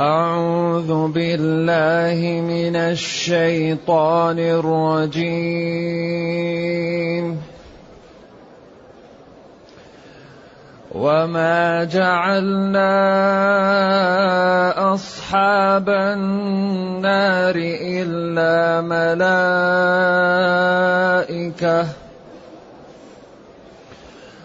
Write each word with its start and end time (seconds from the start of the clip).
أعوذ 0.00 1.12
بالله 1.12 2.40
من 2.40 2.76
الشيطان 2.76 4.38
الرجيم. 4.38 5.60
وما 10.94 11.84
جعلنا 11.84 12.92
أصحاب 14.94 15.88
النار 15.88 17.54
إلا 17.56 18.80
ملائكة 18.80 19.60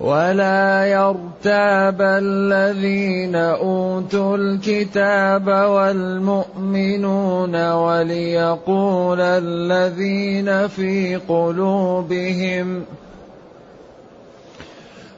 ولا 0.00 0.86
يرتاب 0.86 2.02
الذين 2.02 3.36
أوتوا 3.36 4.36
الكتاب 4.36 5.48
والمؤمنون 5.48 7.70
وليقول 7.72 9.20
الذين 9.20 10.68
في 10.68 11.16
قلوبهم 11.16 12.82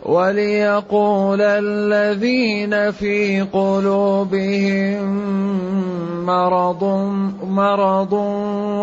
وليقول 0.02 1.40
الذين 1.40 2.90
في 2.90 3.40
قلوبهم 3.42 5.20
مرض 6.26 6.84
مرض 7.44 8.12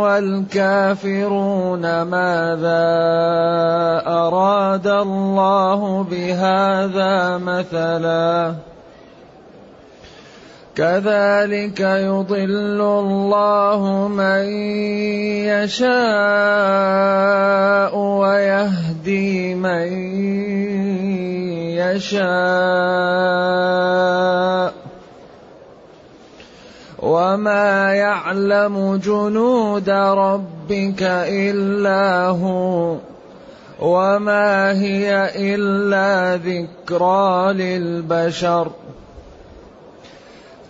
والكافرون 0.03 1.81
ماذا 2.01 2.83
أراد 4.07 4.87
الله 4.87 6.03
بهذا 6.03 7.37
مثلا؟ 7.37 8.66
كذلك 10.77 11.79
يضل 11.79 12.81
الله 12.81 14.07
من 14.07 14.45
يشاء 15.49 15.97
ويهدي 17.97 19.55
من 19.55 19.87
يشاء. 21.73 22.27
وما 26.99 27.93
يعلم 27.93 28.95
جنود 29.03 29.89
ربك 29.89 31.03
إلا 31.27 32.25
هو. 32.25 32.95
وما 33.81 34.71
هي 34.71 35.31
إلا 35.35 36.35
ذكرى 36.35 37.53
للبشر. 37.53 38.71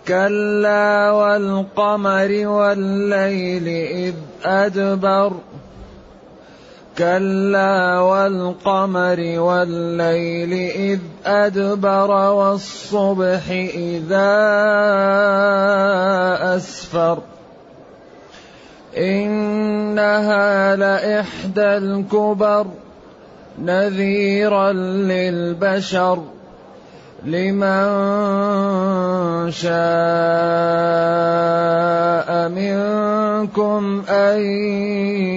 كلا 0.08 1.10
والقمر 1.10 2.46
والليل 2.46 3.68
إذ 3.96 4.14
أدبر. 4.44 5.32
كلا 6.98 8.00
والقمر 8.00 9.40
والليل 9.40 10.52
إذ 10.70 11.00
أدبر 11.26 12.10
والصبح 12.10 13.50
إذا 13.74 14.34
أسفر. 16.56 17.18
إنها 18.96 20.76
لإحدى 20.76 21.76
الكبر 21.76 22.66
نذيرا 23.58 24.72
للبشر. 24.72 26.37
لمن 27.24 27.90
شاء 29.50 29.78
منكم 32.48 34.02
أن 34.08 34.40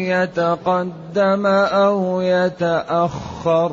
يتقدم 0.06 1.46
أو 1.46 2.22
يتأخر. 2.22 3.72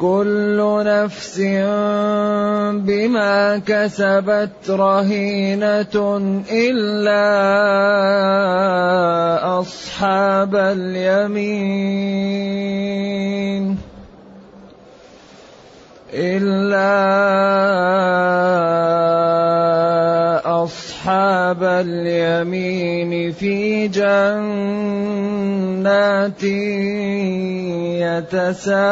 كل 0.00 0.82
نفس 0.86 1.40
بما 2.72 3.58
كسبت 3.66 4.70
رهينة 4.70 6.16
إلا 6.50 7.30
أصحاب 9.60 10.56
اليمين. 10.56 11.84
إلا 16.14 16.94
أصحاب 20.64 21.62
اليمين 21.62 23.32
في 23.32 23.88
جنات 23.88 24.44
يتساءلون. 28.24 28.84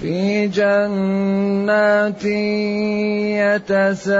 في 0.00 0.46
جنات 0.46 2.24
يتساءلون 3.64 4.12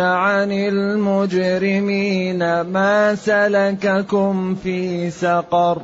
عن 0.00 0.52
المجرمين 0.52 2.38
ما 2.60 3.14
سلككم 3.14 4.54
في 4.54 5.10
سقر 5.10 5.82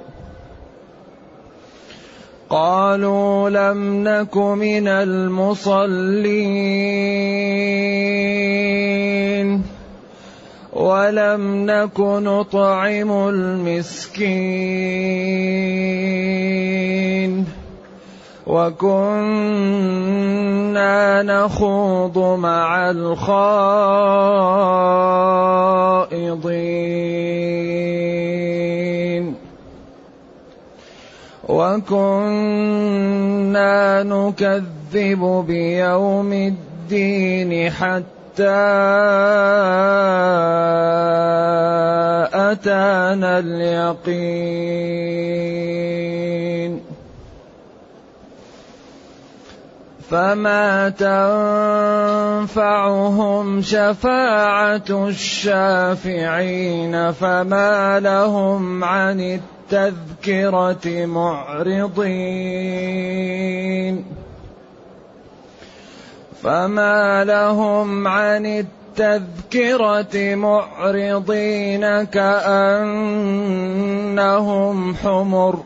قالوا 2.51 3.51
لم 3.51 4.09
نك 4.09 4.37
من 4.37 4.89
المصلين 4.89 6.35
ولم 10.75 11.71
نك 11.71 12.01
نطعم 12.01 13.29
المسكين 13.29 14.35
وكنا 18.47 19.63
نخوض 21.23 22.19
مع 22.39 22.91
الخائضين 22.91 23.35
وكنا 31.49 32.83
نكذب 34.03 35.45
بيوم 35.47 36.33
الدين 36.33 37.71
حتى 37.71 38.24
أتانا 42.53 43.39
اليقين. 43.39 44.75
فما 50.11 50.89
تنفعهم 52.49 53.63
شفاعة 53.63 54.83
الشافعين 54.91 57.13
فما 57.13 58.01
لهم 58.01 58.85
عن 58.85 59.41
التذكرة 59.71 61.07
معرضين. 61.07 61.95
فما 66.45 67.25
لهم 67.25 68.09
عن 68.09 68.47
التذكرة 68.47 70.35
معرضين 70.35 72.05
كأنهم 72.05 73.35
حمر 74.95 75.63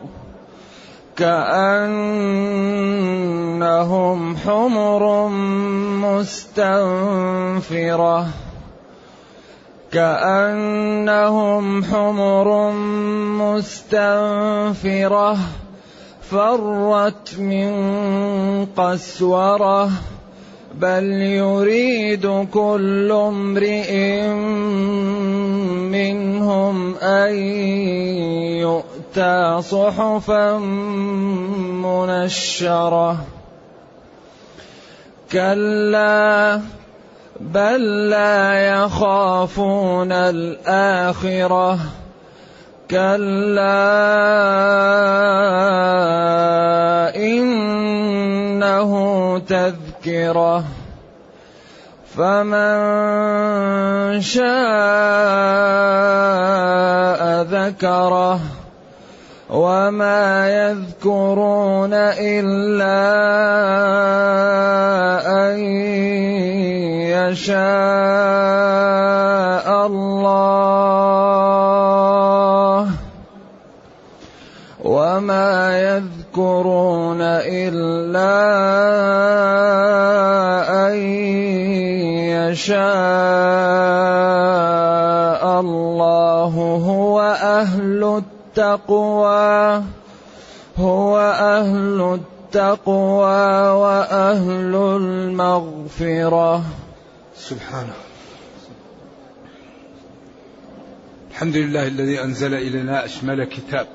كأنهم 1.17 2.37
حمر 4.37 5.27
مستنفرة 6.87 8.27
كأنهم 9.91 11.83
حمر 11.83 12.71
مستنفرة 13.41 15.37
فرت 16.31 17.39
من 17.39 17.71
قسورة 18.77 19.91
بل 20.73 21.03
يريد 21.21 22.47
كل 22.53 23.11
امرئ 23.11 24.27
منهم 25.89 26.95
ان 26.95 27.35
يؤتى 28.61 29.61
صحفا 29.61 30.57
منشره 31.83 33.17
كلا 35.31 36.61
بل 37.39 38.09
لا 38.09 38.53
يخافون 38.53 40.11
الاخره 40.11 41.79
كلا 42.91 43.85
انه 47.15 48.91
تذكره 49.39 49.88
فمن 52.17 52.71
شاء 54.21 54.49
ذكره 57.41 58.39
وما 59.49 60.49
يذكرون 60.49 61.93
الا 61.93 62.99
ان 65.49 65.59
يشاء 67.09 67.67
الله 69.85 70.79
وما 74.83 75.79
يذكرون 75.79 77.21
الا 77.21 78.29
ان 79.33 79.38
يشاء 82.49 82.79
الله 85.59 86.53
هو 86.85 87.21
أهل 87.41 88.23
التقوى 88.23 89.83
هو 90.77 91.19
أهل 91.19 92.19
التقوى 92.19 93.69
وأهل 93.83 94.75
المغفرة. 94.75 96.63
سبحانه. 97.35 97.93
الحمد 101.31 101.55
لله 101.55 101.87
الذي 101.87 102.23
أنزل 102.23 102.53
إلينا 102.53 103.05
أشمل 103.05 103.43
كتاب 103.43 103.87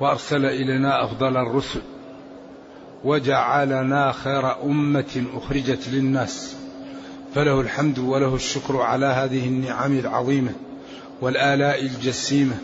وأرسل 0.00 0.44
إلينا 0.44 1.04
أفضل 1.04 1.36
الرسل 1.36 1.82
وجعلنا 3.04 4.12
خير 4.12 4.62
أمة 4.62 5.24
أخرجت 5.34 5.88
للناس. 5.88 6.56
فله 7.38 7.60
الحمد 7.60 7.98
وله 7.98 8.34
الشكر 8.34 8.80
على 8.80 9.06
هذه 9.06 9.46
النعم 9.46 9.98
العظيمة 9.98 10.52
والآلاء 11.20 11.82
الجسيمة 11.82 12.56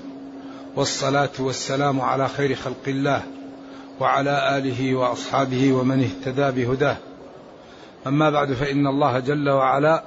والصلاة 0.76 1.31
والسلام 1.38 2.00
على 2.00 2.29
خير 2.29 2.55
خلق 2.55 2.88
الله 2.88 3.23
وعلى 4.00 4.59
آله 4.59 4.94
وأصحابه 4.94 5.73
ومن 5.73 6.03
اهتدى 6.03 6.65
بهداه. 6.65 6.97
أما 8.06 8.31
بعد 8.31 8.53
فإن 8.53 8.87
الله 8.87 9.19
جل 9.19 9.50
وعلا 9.50 10.03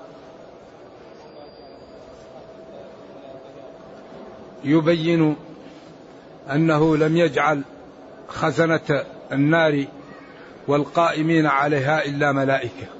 يبين 4.64 5.36
أنه 6.52 6.98
لم 6.98 7.18
يجعل 7.18 7.62
خزنة 8.28 9.04
النار 9.31 9.86
والقائمين 10.68 11.46
عليها 11.46 12.06
إلا 12.06 12.31
ملائكة. 12.31 12.97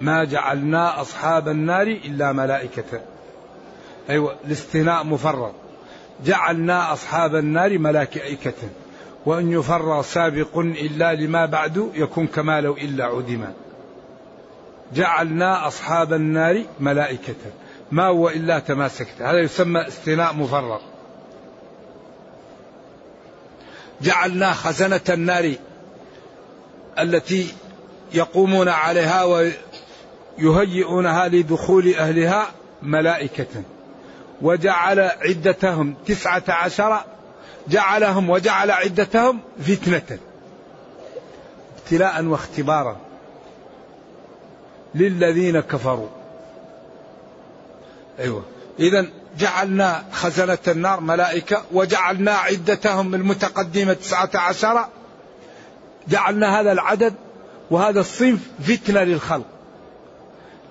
ما 0.00 0.24
جعلنا 0.24 1.00
أصحاب 1.00 1.48
النار 1.48 1.86
إلا 1.86 2.32
ملائكة. 2.32 3.00
أيوة 4.10 4.36
الاستثناء 4.44 5.04
مفرط 5.04 5.54
جعلنا 6.24 6.92
أصحاب 6.92 7.36
النار 7.36 7.78
ملائكة. 7.78 8.54
وأن 9.26 9.52
يفر 9.52 10.02
سابق 10.02 10.58
إلا 10.58 11.14
لما 11.14 11.46
بعد 11.46 11.90
يكون 11.94 12.26
كما 12.26 12.60
لو 12.60 12.72
إلا 12.72 13.04
عدما. 13.04 13.52
جعلنا 14.94 15.66
أصحاب 15.66 16.12
النار 16.12 16.64
ملائكة. 16.80 17.34
ما 17.92 18.06
هو 18.06 18.28
إلا 18.28 18.58
تماسكت. 18.58 19.22
هذا 19.22 19.38
يسمى 19.38 19.88
استثناء 19.88 20.34
مفرغ. 20.34 20.80
جعلنا 24.02 24.52
خزنة 24.52 25.00
النار 25.08 25.54
التي 26.98 27.54
يقومون 28.14 28.68
عليها 28.68 29.24
ويهيئونها 30.38 31.28
لدخول 31.28 31.94
أهلها 31.94 32.46
ملائكة. 32.82 33.62
وجعل 34.42 35.00
عدتهم 35.00 35.94
تسعة 36.06 36.42
عشر 36.48 37.00
جعلهم 37.68 38.30
وجعل 38.30 38.70
عدتهم 38.70 39.40
فتنة. 39.60 40.18
ابتلاء 41.78 42.24
واختبارا 42.24 42.96
للذين 44.94 45.60
كفروا. 45.60 46.08
أيوة. 48.18 48.42
إذا 48.78 49.06
جعلنا 49.38 50.04
خزنة 50.12 50.58
النار 50.68 51.00
ملائكة 51.00 51.62
وجعلنا 51.72 52.32
عدتهم 52.32 53.14
المتقدمة 53.14 53.92
تسعة 53.92 54.30
عشر. 54.34 54.86
جعلنا 56.08 56.60
هذا 56.60 56.72
العدد 56.72 57.14
وهذا 57.70 58.00
الصنف 58.00 58.40
فتنة 58.62 59.02
للخلق. 59.02 59.59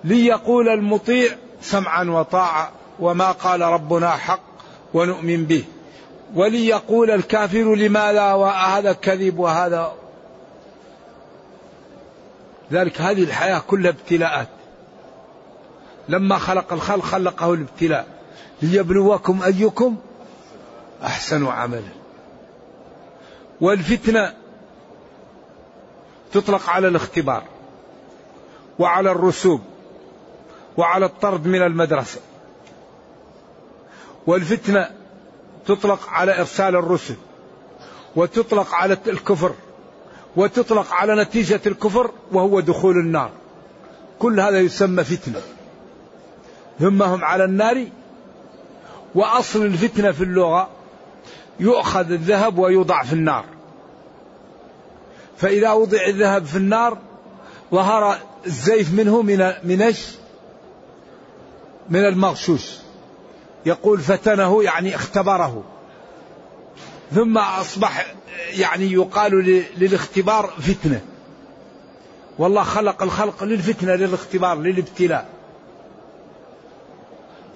ليقول 0.04 0.68
المطيع 0.68 1.36
سمعا 1.60 2.04
وطاعة 2.04 2.70
وما 3.00 3.32
قال 3.32 3.60
ربنا 3.60 4.10
حق 4.10 4.40
ونؤمن 4.94 5.44
به. 5.44 5.64
وليقول 6.34 7.10
الكافر 7.10 7.74
لماذا 7.74 8.32
وهذا 8.32 8.92
كذب 8.92 9.38
وهذا؟ 9.38 9.92
ذلك 12.72 13.00
هذه 13.00 13.22
الحياة 13.22 13.58
كلها 13.58 13.90
ابتلاءات. 13.90 14.48
لما 16.08 16.38
خلق 16.38 16.72
الخلق 16.72 17.04
خلقه 17.04 17.54
الابتلاء. 17.54 18.06
ليبلوكم 18.62 19.42
أيكم 19.42 19.96
أحسن 21.04 21.46
عملا. 21.46 21.92
والفتنة 23.60 24.34
تطلق 26.32 26.70
على 26.70 26.88
الاختبار 26.88 27.42
وعلى 28.78 29.10
الرسوب. 29.10 29.60
وعلى 30.80 31.06
الطرد 31.06 31.46
من 31.46 31.62
المدرسة. 31.62 32.20
والفتنة 34.26 34.90
تطلق 35.66 36.08
على 36.08 36.38
إرسال 36.40 36.76
الرسل 36.76 37.14
وتطلق 38.16 38.74
على 38.74 38.98
الكفر 39.06 39.54
وتطلق 40.36 40.92
على 40.92 41.22
نتيجة 41.22 41.60
الكفر 41.66 42.10
وهو 42.32 42.60
دخول 42.60 42.96
النار. 42.96 43.30
كل 44.18 44.40
هذا 44.40 44.60
يسمى 44.60 45.04
فتنة. 45.04 45.40
ثم 46.80 47.02
هم 47.02 47.24
على 47.24 47.44
النار 47.44 47.86
وأصل 49.14 49.66
الفتنة 49.66 50.12
في 50.12 50.24
اللغة 50.24 50.68
يؤخذ 51.60 52.12
الذهب 52.12 52.58
ويوضع 52.58 53.02
في 53.02 53.12
النار. 53.12 53.44
فإذا 55.36 55.72
وضع 55.72 56.06
الذهب 56.06 56.44
في 56.44 56.56
النار 56.56 56.98
ظهر 57.72 58.18
الزيف 58.46 58.94
منه 58.94 59.22
من 59.22 59.52
من 59.64 59.82
من 61.90 62.04
المغشوش. 62.04 62.76
يقول 63.66 64.00
فتنه 64.00 64.62
يعني 64.62 64.94
اختبره. 64.94 65.64
ثم 67.14 67.38
أصبح 67.38 68.14
يعني 68.50 68.92
يقال 68.92 69.62
للاختبار 69.76 70.46
فتنة. 70.46 71.00
والله 72.38 72.62
خلق 72.62 73.02
الخلق 73.02 73.44
للفتنة 73.44 73.94
للاختبار 73.94 74.58
للابتلاء. 74.58 75.28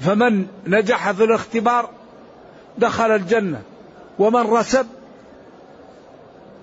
فمن 0.00 0.46
نجح 0.66 1.10
في 1.10 1.24
الاختبار 1.24 1.90
دخل 2.78 3.10
الجنة 3.10 3.62
ومن 4.18 4.40
رسب 4.40 4.86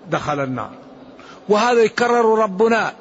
دخل 0.10 0.40
النار. 0.40 0.72
وهذا 1.50 1.82
يكرر 1.84 2.40
ربنا 2.40 2.94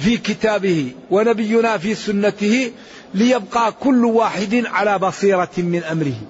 في 0.00 0.16
كتابه 0.16 0.92
ونبينا 1.10 1.78
في 1.78 1.94
سنته 1.94 2.72
ليبقى 3.14 3.72
كل 3.80 4.04
واحد 4.04 4.64
على 4.66 4.98
بصيرة 4.98 5.48
من 5.58 5.82
أمره. 5.84 6.20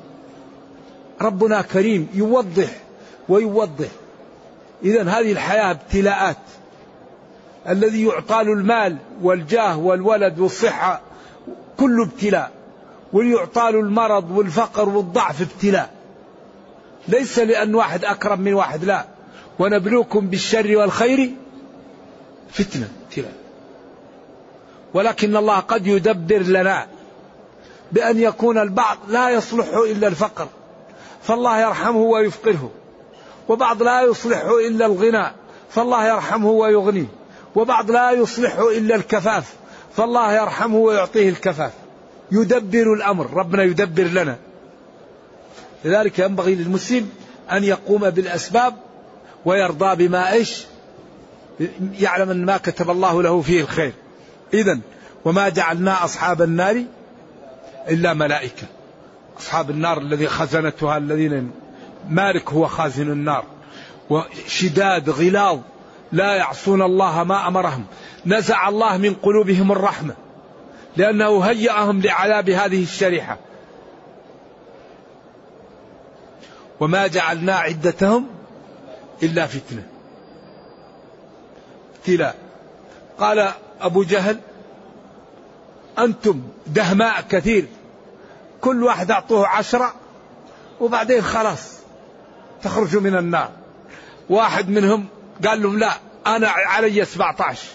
ربنا 1.21 1.63
كريم 1.63 2.09
يوضح 2.15 2.69
ويوضح. 3.29 3.89
إذا 4.85 5.03
هذه 5.03 5.33
الحياة 5.33 5.71
ابتلاءات. 5.71 6.37
الذي 7.69 8.05
يعطى 8.05 8.45
له 8.45 8.53
المال 8.53 8.97
والجاه 9.23 9.79
والولد 9.79 10.39
والصحة 10.39 11.01
كله 11.79 12.05
ابتلاء. 12.05 12.51
ويعطى 13.13 13.71
له 13.73 13.81
المرض 13.81 14.31
والفقر 14.31 14.89
والضعف 14.89 15.41
ابتلاء. 15.43 15.91
ليس 17.09 17.39
لأن 17.39 17.75
واحد 17.75 18.05
أكرم 18.05 18.41
من 18.41 18.55
واحد 18.55 18.85
لا. 18.85 19.05
ونبلوكم 19.59 20.27
بالشر 20.27 20.77
والخير 20.77 21.31
ابتلاء 22.59 23.00
ولكن 24.95 25.37
الله 25.37 25.59
قد 25.59 25.87
يدبر 25.87 26.43
لنا 26.43 26.87
بأن 27.93 28.19
يكون 28.19 28.59
البعض 28.59 28.99
لا 29.09 29.31
يصلح 29.31 29.69
إلا 29.69 30.09
الفقر 30.09 30.49
فالله 31.23 31.61
يرحمه 31.61 32.01
ويفقره 32.01 32.71
وبعض 33.49 33.83
لا 33.83 34.03
يصلح 34.03 34.43
إلا 34.67 34.87
الغنى 34.87 35.33
فالله 35.71 36.07
يرحمه 36.07 36.51
ويغنيه 36.51 37.07
وبعض 37.55 37.91
لا 37.91 38.11
يصلح 38.11 38.59
إلا 38.59 38.95
الكفاف 38.95 39.55
فالله 39.97 40.33
يرحمه 40.33 40.77
ويعطيه 40.77 41.29
الكفاف. 41.29 41.73
يدبر 42.33 42.95
الأمر 42.95 43.31
ربنا 43.35 43.63
يدبر 43.63 44.05
لنا. 44.05 44.37
لذلك 45.85 46.19
ينبغي 46.19 46.55
للمسلم 46.55 47.11
أن 47.53 47.65
يقوم 47.65 48.11
بالأسباب 48.11 48.75
ويرضى 49.45 50.09
بما 50.09 50.33
إيش؟ 50.33 50.65
يعلم 52.01 52.31
أن 52.31 52.45
ما 52.45 52.57
كتب 52.57 52.91
الله 52.91 53.23
له 53.23 53.41
فيه 53.41 53.61
الخير. 53.61 53.93
إذا 54.55 54.79
وما 55.25 55.49
جعلنا 55.49 56.05
أصحاب 56.05 56.43
النار 56.43 56.85
إلا 57.89 58.15
ملائكة. 58.15 58.67
أصحاب 59.39 59.71
النار 59.71 59.99
الذي 59.99 60.27
خزنتها 60.27 60.97
الذين 60.97 61.51
مالك 62.09 62.51
هو 62.51 62.67
خازن 62.67 63.13
النار. 63.13 63.45
وشداد 64.11 65.11
غلاظ 65.11 65.59
لا 66.13 66.35
يعصون 66.35 66.83
الله 66.83 67.25
ما 67.25 67.49
أمرهم. 67.49 67.85
نزع 68.27 68.69
الله 68.69 68.97
من 68.97 69.15
قلوبهم 69.15 69.73
الرحمة 69.73 70.15
لأنه 70.97 71.41
هيأهم 71.41 72.01
لعذاب 72.01 72.51
هذه 72.51 72.83
الشريحة. 72.83 73.39
وما 76.81 77.07
جعلنا 77.07 77.55
عدتهم 77.55 78.27
إلا 79.23 79.47
فتنة. 79.47 79.83
ابتلاء. 81.99 82.37
قال 83.19 83.53
أبو 83.81 84.03
جهل 84.03 84.41
أنتم 85.99 86.43
دهماء 86.67 87.21
كثير 87.21 87.67
كل 88.61 88.85
واحد 88.85 89.11
أعطوه 89.11 89.47
عشرة 89.47 89.95
وبعدين 90.81 91.23
خلاص 91.23 91.79
تخرجوا 92.63 93.01
من 93.01 93.17
النار. 93.17 93.51
واحد 94.31 94.69
منهم 94.69 95.07
قال 95.47 95.63
لهم 95.63 95.79
لا 95.79 95.93
أنا 96.27 96.49
علي 96.49 97.05
17 97.05 97.69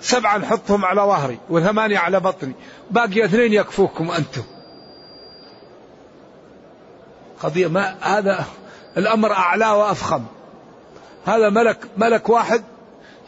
سبعة 0.00 0.38
نحطهم 0.38 0.84
على 0.84 1.00
ظهري 1.00 1.38
وثمانية 1.50 1.98
على 1.98 2.20
بطني. 2.20 2.54
باقي 2.90 3.24
اثنين 3.24 3.52
يكفوكم 3.52 4.10
أنتم. 4.10 4.42
قضية 7.42 7.66
ما 7.66 7.96
هذا 8.00 8.44
الأمر 8.96 9.32
أعلى 9.32 9.66
وأفخم. 9.66 10.24
هذا 11.26 11.50
ملك 11.50 11.78
ملك 11.96 12.28
واحد 12.28 12.64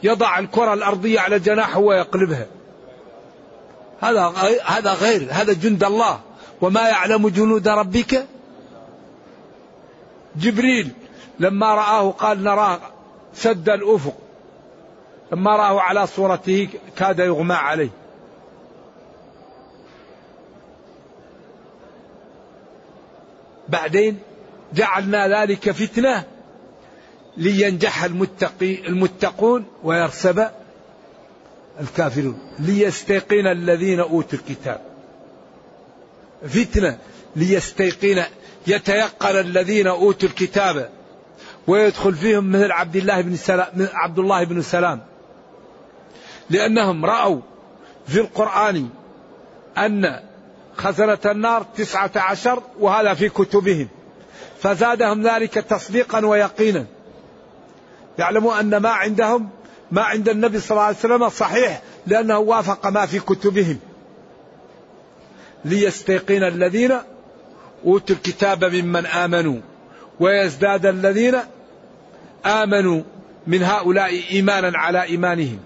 يضع 0.03 0.39
الكرة 0.39 0.75
الأرضية 0.75 1.21
على 1.21 1.39
جناحه 1.39 1.79
ويقلبها 1.79 2.47
هذا 4.01 4.33
هذا 4.65 4.93
غير 4.93 5.29
هذا 5.31 5.53
جند 5.53 5.85
الله. 5.85 6.21
وما 6.61 6.89
يعلم 6.89 7.29
جنود 7.29 7.69
ربك؟ 7.69 8.27
جبريل 10.37 10.91
لما 11.41 11.75
رآه 11.75 12.11
قال 12.11 12.43
نراه 12.43 12.79
سد 13.35 13.69
الأفق. 13.69 14.15
لما 15.33 15.57
رآه 15.57 15.81
على 15.81 16.07
صورته 16.07 16.69
كاد 16.97 17.19
يغمى 17.19 17.55
عليه. 17.55 17.91
بعدين 23.69 24.19
جعلنا 24.75 25.43
ذلك 25.43 25.71
فتنة 25.71 26.25
لينجح 27.37 28.05
المتقي 28.05 28.87
المتقون 28.87 29.65
ويرسب 29.85 30.49
الكافرون 31.81 32.39
ليستيقن 32.59 33.47
الذين 33.47 34.01
أوتوا 34.01 34.39
الكتاب. 34.39 34.81
فتنة 36.49 36.99
ليستيقن 37.37 38.25
يتيقن 38.67 39.37
الذين 39.37 39.87
أوتوا 39.87 40.29
الكتاب. 40.29 40.91
ويدخل 41.67 42.15
فيهم 42.15 42.51
مثل 42.51 42.73
عبد 42.73 42.97
الله 42.97 43.21
بن 43.21 43.37
سلام 43.37 43.89
عبد 43.93 44.19
الله 44.19 44.45
بن 44.45 44.63
سلام. 44.63 45.01
لأنهم 46.51 47.05
رأوا 47.05 47.41
في 48.07 48.21
القرآن 48.21 48.89
أن 49.79 50.21
خزنة 50.77 51.19
النار 51.27 51.63
تسعة 51.77 52.11
عشر 52.17 52.63
وهذا 52.81 53.15
في 53.15 53.29
كتبهم. 53.29 53.89
فزادهم 54.61 55.29
ذلك 55.29 55.55
تصديقا 55.55 56.27
ويقينا. 56.27 56.87
يعلموا 58.19 58.61
أن 58.61 58.77
ما 58.77 58.89
عندهم 58.89 59.49
ما 59.91 60.03
عند 60.03 60.29
النبي 60.29 60.61
صلى 60.61 60.71
الله 60.71 60.83
عليه 60.83 60.97
وسلم 60.97 61.29
صحيح 61.29 61.83
لأنه 62.07 62.39
وافق 62.39 62.87
ما 62.87 63.07
في 63.07 63.21
كتبهم. 63.21 63.79
ليستيقن 65.65 66.43
الذين 66.43 66.99
أوتوا 67.85 68.17
الكتاب 68.17 68.65
ممن 68.65 69.07
آمنوا 69.07 69.61
ويزداد 70.21 70.87
الذين 70.87 71.37
آمنوا 72.47 73.03
من 73.47 73.63
هؤلاء 73.63 74.23
إيمانا 74.31 74.79
على 74.79 75.03
إيمانهم. 75.03 75.59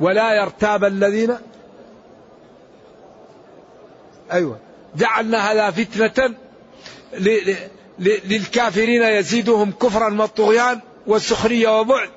ولا 0.00 0.32
يرتاب 0.32 0.84
الذين 0.84 1.34
أيوة 4.32 4.58
جعلنا 4.96 5.52
هذا 5.52 5.70
فتنة 5.70 6.34
للكافرين 7.98 9.02
يزيدهم 9.02 9.70
كفرا 9.70 10.20
والطغيان. 10.20 10.80
والسخرية 11.08 11.80
وبعد 11.80 12.08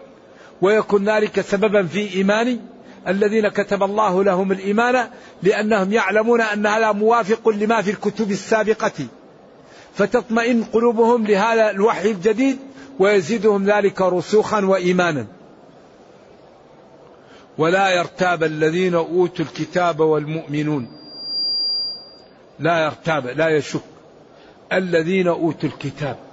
ويكون 0.61 1.09
ذلك 1.09 1.41
سببا 1.41 1.87
في 1.87 2.15
إيمان 2.15 2.59
الذين 3.07 3.47
كتب 3.47 3.83
الله 3.83 4.23
لهم 4.23 4.51
الإيمان 4.51 5.07
لأنهم 5.43 5.93
يعلمون 5.93 6.41
أن 6.41 6.65
هذا 6.65 6.91
موافق 6.91 7.49
لما 7.49 7.81
في 7.81 7.91
الكتب 7.91 8.31
السابقة. 8.31 9.07
فتطمئن 9.93 10.63
قلوبهم 10.63 11.27
لهذا 11.27 11.71
الوحي 11.71 12.11
الجديد 12.11 12.57
ويزيدهم 12.99 13.65
ذلك 13.65 14.01
رسوخا 14.01 14.65
وإيمانا. 14.65 15.25
ولا 17.57 17.89
يرتاب 17.89 18.43
الذين 18.43 18.95
أوتوا 18.95 19.45
الكتاب 19.45 19.99
والمؤمنون. 19.99 20.87
لا 22.59 22.85
يرتاب 22.85 23.27
لا 23.27 23.49
يشك. 23.49 23.81
الذين 24.73 25.27
أوتوا 25.27 25.69
الكتاب. 25.69 26.30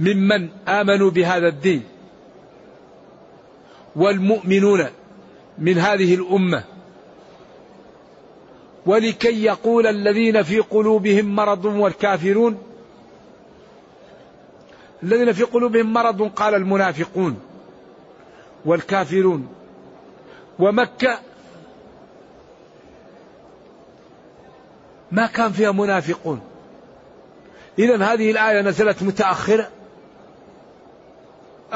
ممن 0.00 0.48
آمنوا 0.68 1.10
بهذا 1.10 1.48
الدين 1.48 1.82
والمؤمنون 3.96 4.86
من 5.58 5.78
هذه 5.78 6.14
الأمة 6.14 6.64
ولكي 8.86 9.44
يقول 9.44 9.86
الذين 9.86 10.42
في 10.42 10.58
قلوبهم 10.58 11.34
مرض 11.34 11.64
والكافرون 11.64 12.58
الذين 15.02 15.32
في 15.32 15.42
قلوبهم 15.42 15.92
مرض 15.92 16.22
قال 16.22 16.54
المنافقون 16.54 17.38
والكافرون 18.64 19.48
ومكة 20.58 21.18
ما 25.12 25.26
كان 25.26 25.52
فيها 25.52 25.72
منافقون. 25.72 26.40
إذا 27.78 28.04
هذه 28.04 28.30
الآية 28.30 28.62
نزلت 28.62 29.02
متأخرة. 29.02 29.68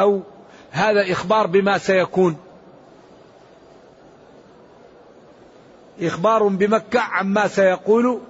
أو 0.00 0.22
هذا 0.70 1.12
إخبار 1.12 1.46
بما 1.46 1.78
سيكون. 1.78 2.36
إخبار 6.00 6.48
بمكة 6.48 7.00
عما 7.00 7.48
سيقول 7.48 8.20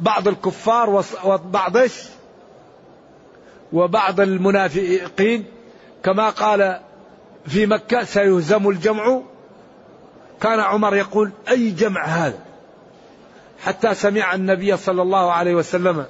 بعض 0.00 0.28
الكفار 0.28 1.04
وبعض 1.24 1.76
وبعض 3.72 4.20
المنافقين. 4.20 5.44
كما 6.04 6.30
قال 6.30 6.80
في 7.46 7.66
مكة 7.66 8.04
سيهزم 8.04 8.68
الجمع. 8.68 9.20
كان 10.40 10.60
عمر 10.60 10.96
يقول 10.96 11.32
أي 11.48 11.70
جمع 11.70 12.04
هذا؟ 12.04 12.38
حتى 13.64 13.94
سمع 13.94 14.34
النبي 14.34 14.76
صلى 14.76 15.02
الله 15.02 15.32
عليه 15.32 15.54
وسلم 15.54 16.06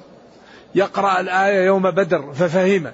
يقرأ 0.74 1.20
الآية 1.20 1.66
يوم 1.66 1.90
بدر 1.90 2.32
ففهم 2.32 2.92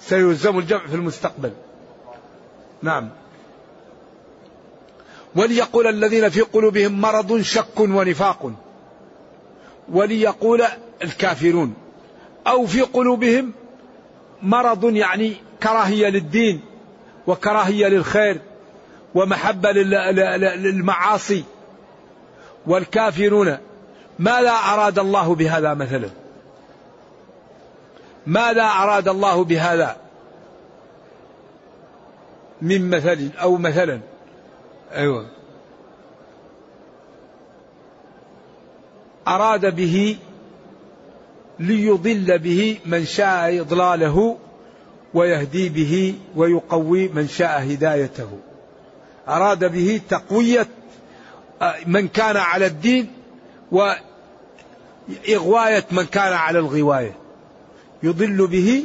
سيهزم 0.00 0.58
الجمع 0.58 0.86
في 0.86 0.94
المستقبل. 0.94 1.52
نعم. 2.82 3.08
وليقول 5.36 5.86
الذين 5.86 6.28
في 6.28 6.40
قلوبهم 6.40 7.00
مرض 7.00 7.40
شك 7.40 7.80
ونفاق. 7.80 8.52
وليقول 9.92 10.62
الكافرون 11.02 11.74
أو 12.46 12.66
في 12.66 12.80
قلوبهم 12.80 13.52
مرض 14.42 14.84
يعني 14.84 15.36
كراهية 15.62 16.08
للدين 16.08 16.60
وكراهية 17.26 17.86
للخير 17.86 18.40
ومحبة 19.14 19.72
للمعاصي. 19.72 21.44
والكافرون 22.66 23.58
ماذا 24.18 24.50
أراد 24.50 24.98
الله 24.98 25.34
بهذا 25.34 25.74
مثلا؟ 25.74 26.10
ماذا 28.26 28.62
أراد 28.62 29.08
الله 29.08 29.44
بهذا 29.44 29.96
من 32.62 32.90
مثل 32.90 33.30
أو 33.42 33.56
مثلا؟ 33.56 34.00
أيوة. 34.92 35.26
أراد 39.28 39.76
به 39.76 40.16
ليضل 41.58 42.38
به 42.38 42.78
من 42.86 43.04
شاء 43.04 43.60
إضلاله 43.60 44.38
ويهدي 45.14 45.68
به 45.68 46.14
ويقوي 46.36 47.08
من 47.08 47.28
شاء 47.28 47.62
هدايته. 47.62 48.38
أراد 49.28 49.72
به 49.72 50.00
تقوية 50.08 50.66
آه، 51.62 51.74
من 51.86 52.08
كان 52.08 52.36
على 52.36 52.66
الدين 52.66 53.12
وإغواية 53.72 55.84
من 55.90 56.04
كان 56.04 56.32
على 56.32 56.58
الغواية. 56.58 57.19
يضل 58.02 58.46
به 58.46 58.84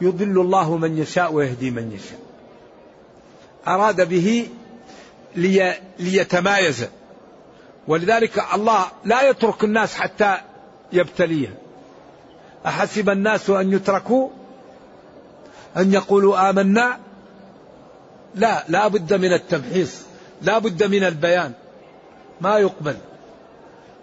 يضل 0.00 0.40
الله 0.40 0.76
من 0.76 0.98
يشاء 0.98 1.32
ويهدي 1.32 1.70
من 1.70 1.92
يشاء. 1.92 2.18
أراد 3.68 4.08
به 4.08 4.48
لي 5.36 5.74
ليتمايز. 5.98 6.86
ولذلك 7.88 8.44
الله 8.54 8.86
لا 9.04 9.28
يترك 9.28 9.64
الناس 9.64 9.94
حتى 9.94 10.36
يبتليه. 10.92 11.58
أحسب 12.66 13.10
الناس 13.10 13.50
أن 13.50 13.72
يتركوا؟ 13.72 14.28
أن 15.76 15.92
يقولوا 15.92 16.50
آمنا؟ 16.50 16.98
لا 18.34 18.64
لا 18.68 18.88
بد 18.88 19.14
من 19.14 19.32
التمحيص 19.32 20.02
لا 20.42 20.58
بد 20.58 20.84
من 20.84 21.04
البيان. 21.04 21.52
ما 22.40 22.58
يقبل. 22.58 22.96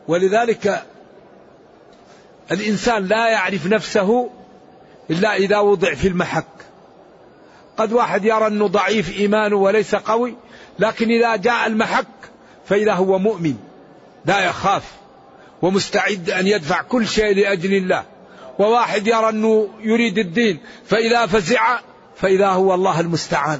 ولذلك 0.08 0.84
الإنسان 2.54 3.06
لا 3.06 3.30
يعرف 3.30 3.68
نفسه 3.68 4.30
إلا 5.10 5.36
إذا 5.36 5.60
وضع 5.60 5.94
في 5.94 6.08
المحك. 6.08 6.46
قد 7.78 7.94
واحد 7.94 8.26
يرى 8.26 8.48
أنه 8.48 8.68
ضعيف 8.68 9.18
إيمانه 9.18 9.56
وليس 9.56 9.96
قوي 9.96 10.36
لكن 10.80 11.10
إذا 11.10 11.36
جاء 11.36 11.68
المحك 11.68 12.08
فإذا 12.66 12.94
هو 12.94 13.20
مؤمن 13.20 13.56
لا 14.26 14.40
يخاف 14.40 14.84
ومستعد 15.62 16.30
أن 16.30 16.48
يدفع 16.48 16.82
كل 16.82 17.08
شيء 17.08 17.36
لأجل 17.36 17.74
الله. 17.74 18.04
وواحد 18.60 19.08
يرى 19.08 19.30
أنه 19.30 19.70
يريد 19.80 20.18
الدين 20.18 20.60
فإذا 20.86 21.26
فزع 21.26 21.80
فإذا 22.16 22.48
هو 22.48 22.74
الله 22.74 23.00
المستعان. 23.00 23.60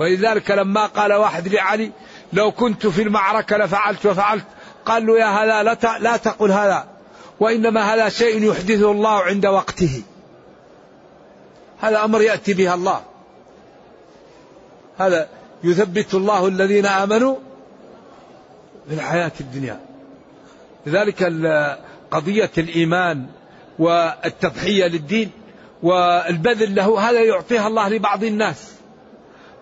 ولذلك 0.00 0.50
لما 0.50 0.86
قال 0.86 1.12
واحد 1.12 1.48
لعلي 1.48 1.92
لو 2.32 2.52
كنت 2.52 2.86
في 2.86 3.02
المعركة 3.02 3.56
لفعلت 3.56 4.06
وفعلت 4.06 4.44
قال 4.86 5.06
له 5.06 5.18
يا 5.18 5.26
هذا 5.26 5.62
لا 5.62 5.98
لا 5.98 6.16
تقل 6.16 6.50
هذا 6.50 6.86
وإنما 7.40 7.94
هذا 7.94 8.08
شيء 8.08 8.42
يحدثه 8.50 8.90
الله 8.90 9.20
عند 9.20 9.46
وقته. 9.46 10.02
هذا 11.80 12.04
أمر 12.04 12.22
يأتي 12.22 12.54
به 12.54 12.74
الله. 12.74 13.00
هذا 14.98 15.28
يثبت 15.64 16.14
الله 16.14 16.48
الذين 16.48 16.86
آمنوا 16.86 17.36
في 18.88 18.94
الحياة 18.94 19.32
الدنيا. 19.40 19.80
لذلك 20.86 21.22
قضية 22.10 22.50
الإيمان 22.58 23.26
والتضحية 23.78 24.86
للدين 24.86 25.30
والبذل 25.82 26.74
له 26.74 27.10
هذا 27.10 27.20
يعطيها 27.20 27.68
الله 27.68 27.88
لبعض 27.88 28.24
الناس. 28.24 28.72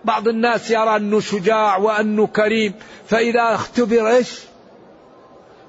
بعض 0.05 0.27
الناس 0.27 0.71
يرى 0.71 0.95
أنه 0.95 1.19
شجاع 1.19 1.77
وأنه 1.77 2.27
كريم 2.27 2.73
فإذا 3.07 3.55
اختبر 3.55 4.07
إيش؟ 4.07 4.50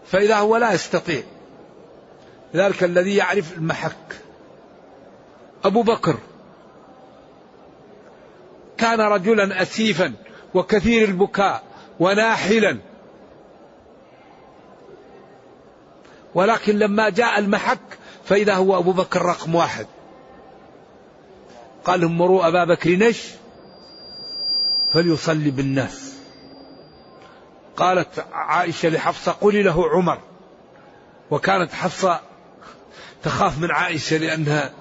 فإذا 0.07 0.37
هو 0.37 0.57
لا 0.57 0.73
يستطيع. 0.73 1.23
ذلك 2.55 2.85
الذي 2.85 3.17
يعرف 3.17 3.57
المحك. 3.57 4.17
أبو 5.65 5.83
بكر. 5.83 6.19
كان 8.79 9.01
رجلا 9.01 9.63
أسيفا 9.63 10.13
وكثير 10.55 11.09
البكاء 11.09 11.63
وناحلا. 12.01 12.79
ولكن 16.35 16.79
لما 16.79 17.09
جاء 17.09 17.39
المحك 17.39 17.99
فإذا 18.25 18.55
هو 18.55 18.79
أبو 18.79 18.93
بكر 18.93 19.23
رقم 19.23 19.55
واحد. 19.55 19.87
قال 21.85 22.01
لهم 22.01 22.19
مروا 22.19 22.49
أبا 22.49 22.65
بكر 22.65 22.91
نش. 22.91 23.31
فليصلي 24.93 25.51
بالناس. 25.51 26.12
قالت 27.77 28.27
عائشة 28.33 28.89
لحفصة 28.89 29.37
قولي 29.41 29.63
له 29.63 29.89
عمر. 29.91 30.19
وكانت 31.31 31.73
حفصة 31.73 32.21
تخاف 33.23 33.59
من 33.59 33.71
عائشة 33.71 34.17
لأنها 34.17 34.73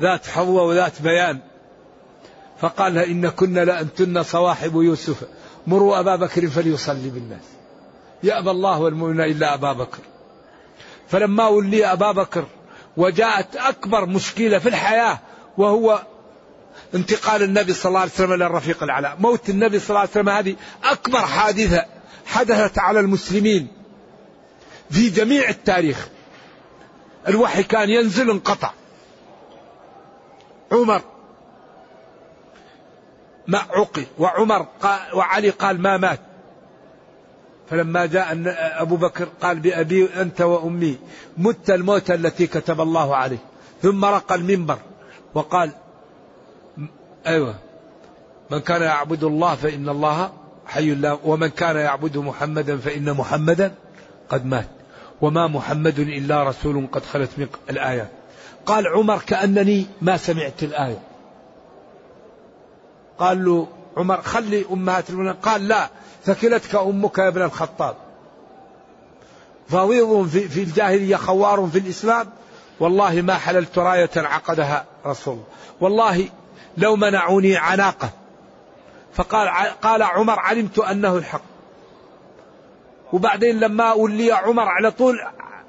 ذات 0.00 0.26
حظوة 0.26 0.62
وذات 0.62 1.02
بيان. 1.02 1.38
فقال 2.60 2.94
لها 2.94 3.04
إن 3.04 3.28
كنا 3.28 3.60
لأنتن 3.60 4.22
صواحب 4.22 4.74
يوسف. 4.74 5.24
مروا 5.66 6.00
أبا 6.00 6.16
بكر 6.16 6.46
فليصلي 6.46 7.10
بالناس. 7.10 7.44
يأبى 8.22 8.50
الله 8.50 8.80
والمؤمن 8.80 9.20
إلا 9.20 9.54
أبا 9.54 9.72
بكر. 9.72 9.98
فلما 11.08 11.46
ولي 11.46 11.92
أبا 11.92 12.12
بكر 12.12 12.44
وجاءت 12.96 13.56
أكبر 13.56 14.06
مشكلة 14.06 14.58
في 14.58 14.68
الحياة 14.68 15.18
وهو 15.58 16.02
انتقال 16.94 17.42
النبي 17.42 17.72
صلى 17.72 17.88
الله 17.88 18.00
عليه 18.00 18.10
وسلم 18.10 18.32
إلى 18.32 18.46
الرفيق 18.46 18.82
الأعلى. 18.82 19.16
موت 19.18 19.48
النبي 19.48 19.78
صلى 19.78 19.88
الله 19.88 20.00
عليه 20.00 20.10
وسلم 20.10 20.28
هذه 20.28 20.56
أكبر 20.84 21.20
حادثة. 21.20 21.84
حدثت 22.30 22.78
على 22.78 23.00
المسلمين 23.00 23.68
في 24.90 25.10
جميع 25.10 25.48
التاريخ. 25.48 26.08
الوحي 27.28 27.62
كان 27.62 27.90
ينزل 27.90 28.30
انقطع. 28.30 28.72
عمر 30.72 31.02
ما 33.46 33.58
عقل 33.58 34.04
وعمر 34.18 34.66
قال 34.82 35.14
وعلي 35.14 35.50
قال 35.50 35.82
ما 35.82 35.96
مات. 35.96 36.20
فلما 37.70 38.06
جاء 38.06 38.42
أبو 38.82 38.96
بكر 38.96 39.28
قال 39.42 39.60
بأبي 39.60 40.04
أنت 40.04 40.40
وأمي 40.40 40.98
مت 41.36 41.70
الموت 41.70 42.10
التي 42.10 42.46
كتب 42.46 42.80
الله 42.80 43.16
عليه. 43.16 43.38
ثم 43.82 44.04
رقى 44.04 44.34
المنبر 44.34 44.78
وقال 45.34 45.72
أيوة. 47.26 47.54
من 48.50 48.58
كان 48.58 48.82
يعبد 48.82 49.24
الله 49.24 49.54
فإن 49.54 49.88
الله 49.88 50.32
حي 50.70 50.94
لا 50.94 51.18
ومن 51.24 51.48
كان 51.48 51.76
يعبد 51.76 52.18
محمدا 52.18 52.76
فإن 52.76 53.12
محمدا 53.12 53.74
قد 54.28 54.46
مات. 54.46 54.68
وما 55.20 55.46
محمد 55.46 55.98
إلا 55.98 56.42
رسول 56.42 56.88
قد 56.92 57.04
خلت 57.04 57.30
من 57.38 57.46
الآيات 57.70 58.10
قال 58.66 58.88
عمر 58.88 59.18
كأنني 59.26 59.86
ما 60.02 60.16
سمعت 60.16 60.62
الآية. 60.62 61.02
قال 63.18 63.44
له 63.44 63.68
عمر 63.96 64.22
خلي 64.22 64.64
أمهات 64.72 65.10
المؤمنين. 65.10 65.34
قال 65.34 65.68
لا 65.68 65.88
ثكلتك 66.24 66.74
أمك 66.74 67.18
يا 67.18 67.28
ابن 67.28 67.42
الخطاب. 67.42 67.96
فويض 69.68 70.28
في, 70.28 70.48
في 70.48 70.62
الجاهلية 70.62 71.16
خوار 71.16 71.68
في 71.72 71.78
الإسلام. 71.78 72.26
والله 72.80 73.22
ما 73.22 73.34
حللت 73.34 73.78
راية 73.78 74.10
عقدها 74.16 74.84
رسول 75.06 75.34
الله. 75.34 75.46
والله 75.80 76.28
لو 76.76 76.96
منعوني 76.96 77.56
عناقة. 77.56 78.10
فقال 79.12 79.48
قال 79.82 80.02
عمر 80.02 80.38
علمت 80.38 80.78
أنه 80.78 81.16
الحق. 81.16 81.42
وبعدين 83.12 83.60
لما 83.60 83.92
ولي 83.92 84.32
عمر 84.32 84.68
على 84.68 84.90
طول 84.90 85.18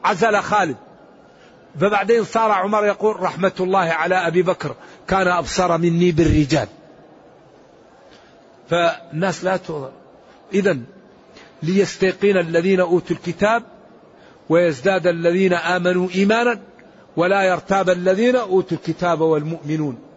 عزل 0.03 0.37
خالد. 0.37 0.75
فبعدين 1.79 2.23
صار 2.23 2.51
عمر 2.51 2.85
يقول 2.85 3.19
رحمة 3.19 3.51
الله 3.59 3.79
على 3.79 4.15
أبي 4.15 4.41
بكر 4.41 4.75
كان 5.07 5.27
أبصر 5.27 5.77
مني 5.77 6.11
بالرجال. 6.11 6.67
فالناس 8.69 9.43
لا 9.43 9.57
تؤذر 9.57 9.91
إذا 10.53 10.77
ليستيقن 11.63 12.37
الذين 12.37 12.79
أوتوا 12.79 13.15
الكتاب 13.15 13.63
ويزداد 14.49 15.07
الذين 15.07 15.53
آمنوا 15.53 16.09
إيمانا 16.15 16.59
ولا 17.17 17.43
يرتاب 17.43 17.89
الذين 17.89 18.35
أوتوا 18.35 18.77
الكتاب 18.77 19.21
والمؤمنون. 19.21 20.10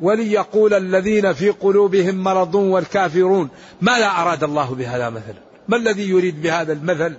وليقول 0.00 0.74
الذين 0.74 1.32
في 1.32 1.50
قلوبهم 1.50 2.14
مرض 2.14 2.54
والكافرون 2.54 3.48
ماذا 3.80 4.06
أراد 4.06 4.44
الله 4.44 4.74
بهذا 4.74 5.10
مثلا 5.10 5.48
ما 5.68 5.76
الذي 5.76 6.08
يريد 6.10 6.42
بهذا 6.42 6.72
المثل؟ 6.72 7.16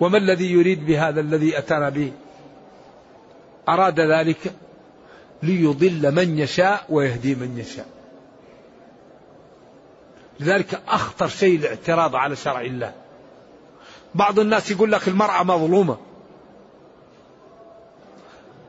وما 0.00 0.18
الذي 0.18 0.52
يريد 0.52 0.86
بهذا 0.86 1.20
الذي 1.20 1.58
أتانا 1.58 1.88
به؟ 1.88 2.12
أراد 3.68 4.00
ذلك 4.00 4.54
ليضل 5.42 6.14
من 6.14 6.38
يشاء 6.38 6.84
ويهدي 6.88 7.34
من 7.34 7.58
يشاء. 7.58 7.86
لذلك 10.40 10.80
أخطر 10.88 11.28
شيء 11.28 11.58
الاعتراض 11.58 12.16
على 12.16 12.36
شرع 12.36 12.60
الله. 12.60 12.92
بعض 14.14 14.38
الناس 14.38 14.70
يقول 14.70 14.92
لك 14.92 15.08
المرأة 15.08 15.42
مظلومة. 15.42 15.96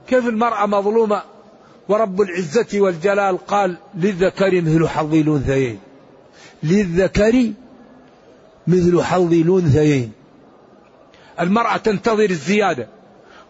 كيف 0.08 0.28
المرأة 0.28 0.66
مظلومة؟ 0.66 1.22
ورب 1.90 2.22
العزة 2.22 2.68
والجلال 2.74 3.38
قال 3.38 3.78
للذكر 3.96 4.62
مثل 4.62 4.88
حظ 4.88 5.14
الأنثيين. 5.14 5.80
للذكر 6.64 7.52
مثل 8.68 9.04
حظ 9.04 9.34
الأنثيين. 9.34 10.12
المرأة 11.40 11.78
تنتظر 11.78 12.30
الزيادة 12.30 12.88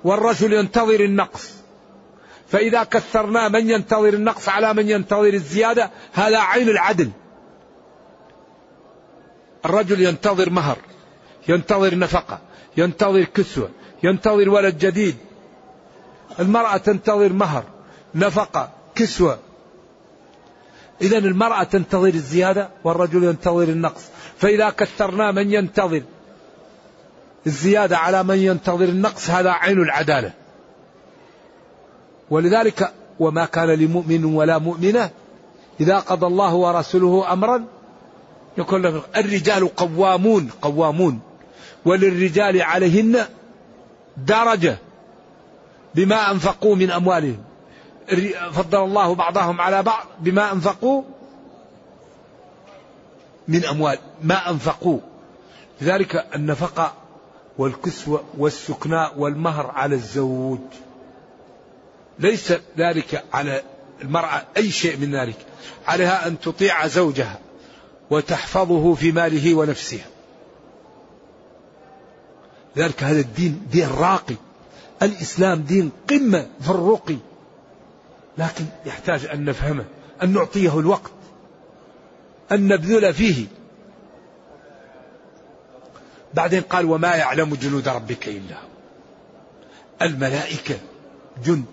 والرجل 0.03 0.53
ينتظر 0.53 0.99
النقص. 0.99 1.53
فإذا 2.47 2.83
كثرنا 2.83 3.49
من 3.49 3.69
ينتظر 3.69 4.13
النقص 4.13 4.49
على 4.49 4.73
من 4.73 4.89
ينتظر 4.89 5.33
الزيادة 5.33 5.91
هذا 6.13 6.39
عين 6.39 6.69
العدل. 6.69 7.09
الرجل 9.65 10.01
ينتظر 10.01 10.49
مهر 10.49 10.77
ينتظر 11.49 11.97
نفقة 11.97 12.39
ينتظر 12.77 13.23
كسوة 13.23 13.69
ينتظر 14.03 14.49
ولد 14.49 14.77
جديد. 14.77 15.15
المرأة 16.39 16.77
تنتظر 16.77 17.33
مهر. 17.33 17.63
نفقة 18.15 18.69
كسوة. 18.95 19.39
إذا 21.01 21.17
المرأة 21.17 21.63
تنتظر 21.63 22.07
الزيادة 22.07 22.69
والرجل 22.83 23.23
ينتظر 23.23 23.63
النقص. 23.63 24.01
فإذا 24.37 24.69
كثرنا 24.69 25.31
من 25.31 25.53
ينتظر 25.53 26.01
الزيادة 27.47 27.97
على 27.97 28.23
من 28.23 28.37
ينتظر 28.37 28.85
النقص 28.85 29.29
هذا 29.29 29.51
عين 29.51 29.81
العدالة. 29.81 30.31
ولذلك 32.29 32.93
وما 33.19 33.45
كان 33.45 33.69
لمؤمن 33.69 34.25
ولا 34.25 34.57
مؤمنة 34.57 35.09
إذا 35.79 35.99
قضى 35.99 36.25
الله 36.25 36.53
ورسوله 36.53 37.33
أمرا 37.33 37.65
يقول 38.57 39.01
الرجال 39.17 39.75
قوامون 39.75 40.49
قوامون. 40.61 41.19
وللرجال 41.85 42.61
عليهن 42.61 43.25
درجة 44.17 44.77
بما 45.95 46.31
أنفقوا 46.31 46.75
من 46.75 46.91
أموالهم. 46.91 47.37
فضل 48.51 48.83
الله 48.83 49.15
بعضهم 49.15 49.61
على 49.61 49.83
بعض 49.83 50.05
بما 50.19 50.51
أنفقوا 50.51 51.03
من 53.47 53.65
أموال 53.65 53.97
ما 54.23 54.49
أنفقوا. 54.49 54.99
لذلك 55.81 56.27
النفقة 56.35 56.93
والكسوة 57.57 58.23
والسكناء 58.37 59.19
والمهر 59.19 59.71
على 59.71 59.95
الزوج. 59.95 60.59
ليس 62.19 62.53
ذلك 62.77 63.23
على 63.33 63.61
المرأة 64.01 64.43
أي 64.57 64.71
شيء 64.71 64.97
من 64.97 65.15
ذلك 65.15 65.37
عليها 65.87 66.27
أن 66.27 66.39
تطيع 66.39 66.87
زوجها 66.87 67.39
وتحفظه 68.09 68.93
في 68.93 69.11
ماله 69.11 69.55
ونفسها. 69.55 70.05
ذلك 72.77 73.03
هذا 73.03 73.19
الدين 73.19 73.67
دين 73.71 73.89
راقي. 73.89 74.35
الإسلام 75.01 75.61
دين 75.61 75.91
قمة 76.09 76.47
في 76.61 76.69
الرقي 76.69 77.17
لكن 78.37 78.65
يحتاج 78.85 79.25
أن 79.25 79.45
نفهمه 79.45 79.85
أن 80.23 80.33
نعطيه 80.33 80.79
الوقت 80.79 81.11
أن 82.51 82.67
نبذل 82.67 83.13
فيه. 83.13 83.45
بعدين 86.33 86.61
قال 86.61 86.85
وما 86.85 87.15
يعلم 87.15 87.55
جنود 87.55 87.87
ربك 87.87 88.27
إلا 88.27 88.55
هو. 88.55 88.67
الملائكة 90.01 90.75
جند 91.45 91.65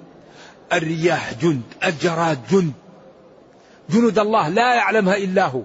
الرياح 0.72 1.35
جند 1.35 1.62
الجراد 1.85 2.38
جند. 2.50 2.72
جنود 3.90 4.18
الله 4.18 4.48
لا 4.48 4.74
يعلمها 4.74 5.16
إلا 5.16 5.46
هو. 5.46 5.62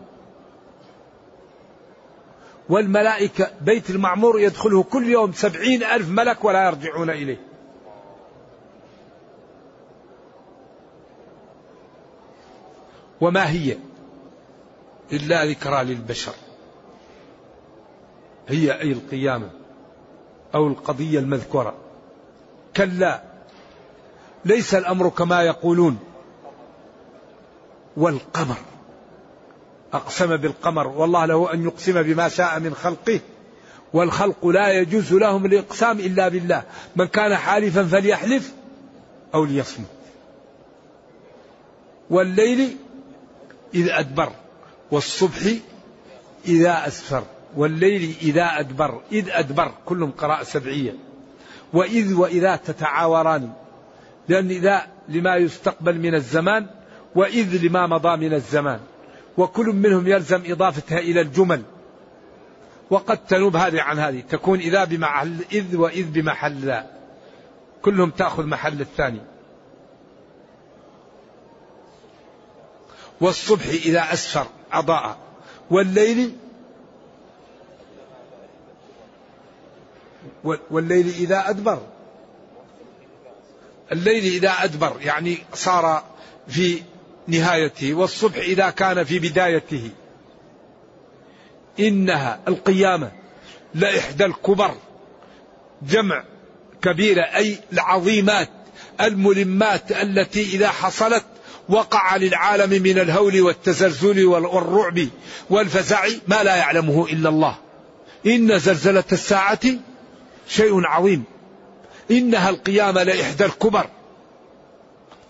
والملائكة 2.69 3.51
بيت 3.61 3.89
المعمور 3.89 4.39
يدخله 4.39 4.83
كل 4.83 5.07
يوم 5.09 5.31
سبعين 5.33 5.83
ألف 5.83 6.09
ملك 6.09 6.45
ولا 6.45 6.65
يرجعون 6.65 7.09
إليه. 7.09 7.48
وما 13.21 13.49
هي 13.49 13.77
إلا 15.13 15.45
ذكرى 15.45 15.83
للبشر. 15.83 16.33
هي 18.47 18.81
أي 18.81 18.91
القيامة 18.91 19.49
أو 20.55 20.67
القضية 20.67 21.19
المذكورة. 21.19 21.73
كلا 22.75 23.21
ليس 24.45 24.75
الأمر 24.75 25.09
كما 25.09 25.43
يقولون. 25.43 25.99
والقمر 27.97 28.57
أقسم 29.93 30.37
بالقمر 30.37 30.87
والله 30.87 31.25
له 31.25 31.53
أن 31.53 31.63
يقسم 31.63 32.01
بما 32.01 32.29
شاء 32.29 32.59
من 32.59 32.73
خلقه. 32.75 33.19
والخلق 33.93 34.47
لا 34.47 34.71
يجوز 34.71 35.13
لهم 35.13 35.45
الإقسام 35.45 35.99
إلا 35.99 36.27
بالله. 36.27 36.63
من 36.95 37.07
كان 37.07 37.35
حالفا 37.35 37.83
فليحلف 37.83 38.53
أو 39.33 39.45
ليصمت. 39.45 39.85
والليل 42.09 42.77
إذ 43.73 43.89
أدبر 43.89 44.31
والصبح 44.91 45.41
إذا 46.45 46.87
أسفر 46.87 47.23
والليل 47.55 48.15
إذا 48.21 48.59
أدبر 48.59 49.01
إذ 49.11 49.29
أدبر 49.29 49.71
كلهم 49.85 50.11
قراءة 50.11 50.43
سبعية. 50.43 50.93
وإذ 51.73 52.13
وإذا 52.13 52.55
تتعاوران 52.55 53.51
لأن 54.27 54.49
إذا 54.49 54.87
لما 55.09 55.35
يستقبل 55.35 55.99
من 55.99 56.15
الزمان 56.15 56.67
وإذ 57.15 57.65
لما 57.65 57.87
مضى 57.87 58.17
من 58.17 58.33
الزمان. 58.33 58.79
وكل 59.37 59.65
منهم 59.65 60.07
يلزم 60.07 60.41
إضافتها 60.45 60.99
إلى 60.99 61.21
الجمل. 61.21 61.61
وقد 62.89 63.17
تنوب 63.17 63.55
هذه 63.55 63.81
عن 63.81 63.99
هذه 63.99 64.23
تكون 64.29 64.59
إذا 64.59 64.83
بمحل 64.83 65.45
إذ 65.51 65.75
وإذ 65.75 66.11
بمحل 66.11 66.57
ذا. 66.57 66.87
كلهم 67.81 68.09
تأخذ 68.09 68.45
محل 68.45 68.81
الثاني. 68.81 69.21
والصبح 73.21 73.65
إذا 73.65 74.13
أسفر 74.13 74.47
أضاء. 74.71 75.17
والليل 75.71 76.35
والليل 80.43 81.07
إذا 81.07 81.49
أدبر. 81.49 81.81
الليل 83.91 84.23
إذا 84.23 84.51
أدبر 84.63 84.97
يعني 85.01 85.37
صار 85.53 86.03
في 86.47 86.83
نهايته 87.27 87.93
والصبح 87.93 88.37
إذا 88.37 88.69
كان 88.69 89.03
في 89.03 89.19
بدايته. 89.19 89.89
إنها 91.79 92.39
القيامة 92.47 93.11
لإحدى 93.75 94.25
الكبر 94.25 94.75
جمع 95.81 96.23
كبيرة 96.81 97.21
أي 97.21 97.57
العظيمات 97.73 98.49
الملمات 99.01 99.91
التي 99.91 100.43
إذا 100.43 100.69
حصلت 100.69 101.25
وقع 101.69 102.15
للعالم 102.15 102.83
من 102.83 102.99
الهول 102.99 103.41
والتزلزل 103.41 104.25
والرعب 104.25 105.07
والفزع 105.49 106.07
ما 106.27 106.43
لا 106.43 106.55
يعلمه 106.55 107.05
إلا 107.05 107.29
الله. 107.29 107.55
إن 108.25 108.59
زلزلة 108.59 109.03
الساعة 109.11 109.59
شيء 110.47 110.85
عظيم. 110.85 111.23
إنها 112.11 112.49
القيامة 112.49 113.03
لإحدى 113.03 113.45
الكبر. 113.45 113.85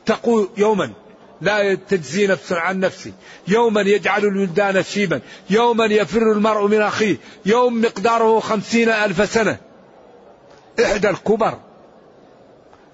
تقول 0.06 0.50
يوما 0.58 0.92
لا 1.42 1.76
تجزي 1.76 2.28
نفس 2.28 2.54
عن 2.54 2.80
نفسه 2.80 3.12
يوما 3.48 3.82
يجعل 3.82 4.26
الولدان 4.26 4.84
شيبا. 4.84 5.22
يوما 5.50 5.86
يفر 5.86 6.32
المرء 6.32 6.68
من 6.68 6.82
أخيه. 6.82 7.18
يوم 7.46 7.82
مقداره 7.82 8.40
خمسين 8.40 8.90
ألف 8.90 9.34
سنة. 9.34 9.58
إحدى 10.84 11.10
الكبر. 11.10 11.58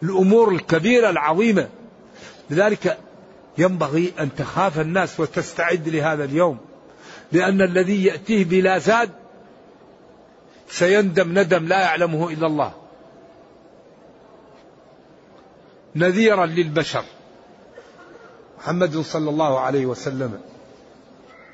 الأمور 0.03 0.51
الكبيرة 0.51 1.10
العظيمة. 1.10 1.69
لذلك 2.49 2.97
ينبغي 3.58 4.13
أن 4.20 4.36
تخاف 4.36 4.80
الناس 4.80 5.20
وتستعد 5.20 5.89
لهذا 5.89 6.24
اليوم. 6.24 6.58
لأن 7.32 7.62
الذي 7.62 8.04
يأتيه 8.06 8.46
بلا 8.46 8.78
زاد 8.78 9.10
سيندم 10.70 11.39
ندم 11.39 11.68
لا 11.68 11.82
يعلمه 11.82 12.30
إلا 12.30 12.48
الله. 12.48 12.74
نذيرا 15.96 16.46
للبشر. 16.46 17.04
محمد 18.58 18.98
صلى 18.98 19.30
الله 19.30 19.60
عليه 19.60 19.86
وسلم 19.86 20.41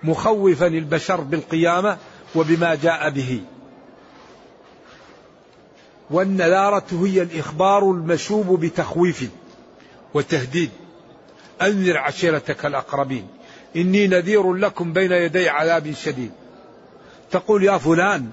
مخوفا 0.03 0.67
البشر 0.67 1.21
بالقيامة 1.21 1.97
وبما 2.35 2.75
جاء 2.75 3.09
به. 3.09 3.41
والنذارة 6.11 6.87
هي 6.91 7.21
الإخبار 7.21 7.91
المشوب 7.91 8.59
بتخويف 8.59 9.29
وتهديد. 10.13 10.71
أنذر 11.61 11.97
عشيرتك 11.97 12.65
الأقربين. 12.65 13.27
إني 13.75 14.07
نذير 14.07 14.53
لكم 14.53 14.93
بين 14.93 15.11
يدي 15.11 15.49
عذاب 15.49 15.93
شديد. 15.93 16.31
تقول 17.31 17.63
يا 17.63 17.77
فلان 17.77 18.29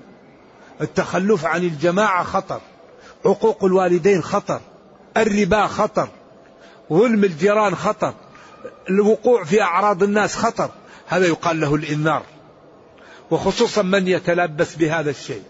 التخلف 0.80 1.44
عن 1.44 1.62
الجماعة 1.62 2.24
خطر 2.24 2.60
عقوق 3.24 3.64
الوالدين 3.64 4.22
خطر 4.22 4.60
الربا 5.16 5.66
خطر 5.66 6.08
ظلم 6.92 7.24
الجيران 7.24 7.74
خطر 7.74 8.14
الوقوع 8.90 9.44
في 9.44 9.62
أعراض 9.62 10.02
الناس 10.02 10.36
خطر. 10.36 10.70
هذا 11.06 11.26
يقال 11.26 11.60
له 11.60 11.74
الإنذار. 11.74 12.22
وخصوصا 13.30 13.82
من 13.82 14.08
يتلبس 14.08 14.74
بهذا 14.74 15.10
الشيء. 15.10 15.42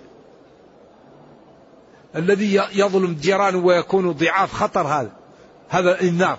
الذي 2.16 2.54
يظلم 2.72 3.14
جيرانه 3.14 3.58
ويكون 3.58 4.12
ضعاف 4.12 4.52
خطر 4.52 4.86
هذا. 4.86 5.12
هذا 5.68 6.00
الإنذار. 6.00 6.38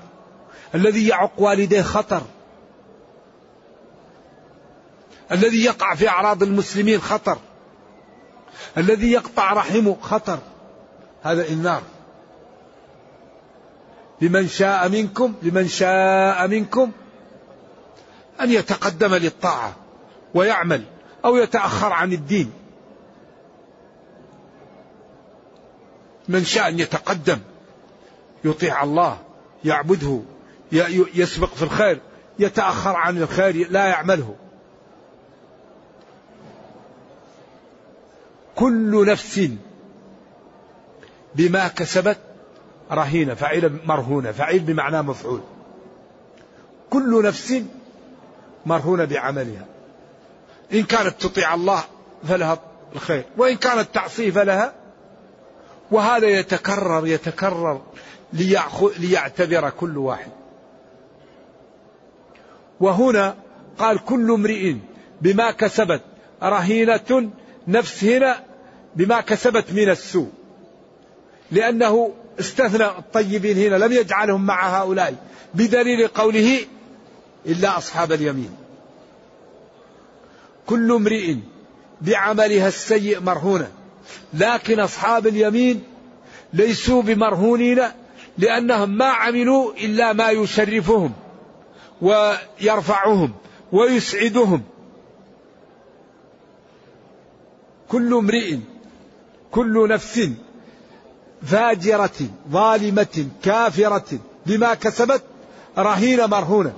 الذي 0.75 1.07
يعق 1.07 1.31
والديه 1.37 1.81
خطر. 1.81 2.21
الذي 5.31 5.63
يقع 5.63 5.95
في 5.95 6.09
أعراض 6.09 6.43
المسلمين 6.43 7.01
خطر. 7.01 7.37
الذي 8.77 9.11
يقطع 9.11 9.53
رحمه 9.53 9.97
خطر. 10.01 10.39
هذا 11.23 11.47
النار. 11.47 11.81
لمن 14.21 14.47
شاء 14.47 14.89
منكم 14.89 15.33
لمن 15.41 15.67
شاء 15.67 16.47
منكم 16.47 16.91
أن 18.41 18.51
يتقدم 18.51 19.15
للطاعة 19.15 19.75
ويعمل 20.33 20.83
أو 21.25 21.37
يتأخر 21.37 21.93
عن 21.93 22.13
الدين. 22.13 22.51
من 26.27 26.43
شاء 26.43 26.67
أن 26.67 26.79
يتقدم 26.79 27.39
يطيع 28.43 28.83
الله 28.83 29.17
يعبده 29.65 30.21
يسبق 30.71 31.53
في 31.53 31.63
الخير 31.63 31.99
يتأخر 32.39 32.95
عن 32.95 33.17
الخير 33.17 33.71
لا 33.71 33.87
يعمله. 33.87 34.35
كل 38.55 39.05
نفس 39.07 39.49
بما 41.35 41.67
كسبت 41.67 42.17
رهينة 42.91 43.33
فعيل 43.33 43.79
مرهونة 43.85 44.31
فعيل 44.31 44.59
بمعنى 44.59 45.01
مفعول. 45.01 45.41
كل 46.89 47.23
نفس 47.23 47.61
مرهونة 48.65 49.05
بعملها. 49.05 49.65
إن 50.73 50.83
كانت 50.83 51.21
تطيع 51.21 51.53
الله 51.53 51.83
فلها 52.27 52.59
الخير 52.95 53.25
وإن 53.37 53.55
كانت 53.55 53.87
تعصي 53.93 54.31
فلها 54.31 54.73
وهذا 55.91 56.27
يتكرر 56.27 57.07
يتكرر 57.07 57.81
ليعتبر 58.97 59.69
كل 59.69 59.97
واحد. 59.97 60.38
وهنا 62.79 63.35
قال 63.77 63.99
كل 64.05 64.31
امرئ 64.31 64.75
بما 65.21 65.51
كسبت 65.51 66.01
رهينة 66.43 67.31
نفس 67.67 68.03
هنا 68.03 68.43
بما 68.95 69.21
كسبت 69.21 69.65
من 69.73 69.89
السوء. 69.89 70.29
لأنه 71.51 72.13
استثنى 72.39 72.85
الطيبين 72.85 73.57
هنا 73.57 73.85
لم 73.85 73.91
يجعلهم 73.91 74.45
مع 74.45 74.81
هؤلاء 74.81 75.15
بدليل 75.53 76.07
قوله 76.07 76.59
إلا 77.45 77.77
أصحاب 77.77 78.11
اليمين. 78.11 78.51
كل 80.65 80.91
امرئ 80.91 81.35
بعملها 82.01 82.67
السيء 82.67 83.19
مرهونة 83.19 83.71
لكن 84.33 84.79
أصحاب 84.79 85.27
اليمين 85.27 85.83
ليسوا 86.53 87.01
بمرهونين 87.01 87.81
لأنهم 88.37 88.89
ما 88.89 89.05
عملوا 89.05 89.73
إلا 89.73 90.13
ما 90.13 90.29
يشرفهم. 90.29 91.13
ويرفعهم 92.01 93.33
ويسعدهم. 93.71 94.63
كل 97.89 98.13
امرئ 98.13 98.57
كل 99.51 99.87
نفس 99.89 100.29
فاجرة 101.43 102.29
ظالمة 102.51 103.27
كافرة 103.43 104.19
بما 104.45 104.73
كسبت 104.73 105.23
رهينة 105.77 106.27
مرهونة. 106.27 106.73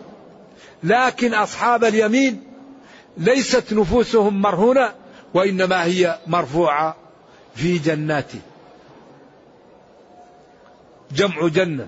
لكن 0.83 1.33
أصحاب 1.33 1.83
اليمين 1.83 2.43
ليست 3.17 3.73
نفوسهم 3.73 4.41
مرهونة 4.41 4.93
وإنما 5.33 5.83
هي 5.83 6.19
مرفوعة 6.27 6.95
في 7.55 7.77
جنات. 7.77 8.31
جمع 11.11 11.47
جنة. 11.47 11.87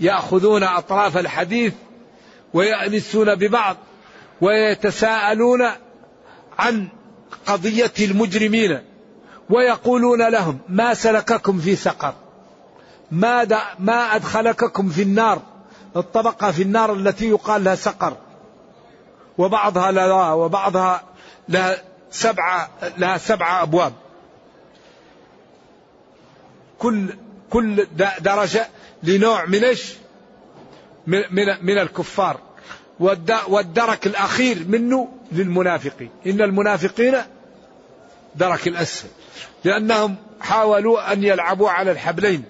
يأخذون 0.00 0.62
أطراف 0.62 1.16
الحديث 1.16 1.72
ويأنسون 2.54 3.34
ببعض 3.34 3.76
ويتساءلون 4.40 5.70
عن 6.58 6.88
قضية 7.46 7.92
المجرمين 8.00 8.82
ويقولون 9.50 10.28
لهم 10.28 10.58
ما 10.68 10.94
سلككم 10.94 11.58
في 11.58 11.76
سقر؟ 11.76 12.14
ما, 13.10 13.46
ما 13.78 14.16
أدخلككم 14.16 14.88
في 14.88 15.02
النار؟ 15.02 15.42
الطبقة 15.96 16.50
في 16.50 16.62
النار 16.62 16.92
التي 16.94 17.28
يقال 17.28 17.64
لها 17.64 17.74
سقر. 17.74 18.16
وبعضها 19.38 19.92
لها 19.92 20.32
وبعضها 20.32 21.02
لها 21.48 21.82
سبعة 22.10 22.70
لها 22.98 23.18
سبعة 23.18 23.62
أبواب. 23.62 23.92
كل 26.78 27.16
كل 27.50 27.86
درجة 28.20 28.68
لنوع 29.02 29.44
من 29.44 29.64
إيش؟ 29.64 29.94
من, 31.08 31.22
من, 31.30 31.46
من 31.62 31.78
الكفار. 31.78 32.40
والدرك 33.48 34.06
الأخير 34.06 34.64
منه 34.68 35.08
للمنافقين 35.32 36.10
إن 36.26 36.40
المنافقين 36.40 37.16
درك 38.34 38.68
الأسفل. 38.68 39.08
لأنهم 39.64 40.16
حاولوا 40.40 41.12
أن 41.12 41.24
يلعبوا 41.24 41.70
على 41.70 41.90
الحبلين. 41.90 42.44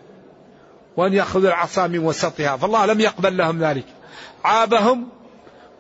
وأن 0.97 1.13
يأخذوا 1.13 1.49
العصا 1.49 1.87
من 1.87 1.99
وسطها. 1.99 2.57
فالله 2.57 2.87
لم 2.87 3.01
يقبل 3.01 3.37
لهم 3.37 3.65
ذلك. 3.65 3.85
عابهم 4.45 5.09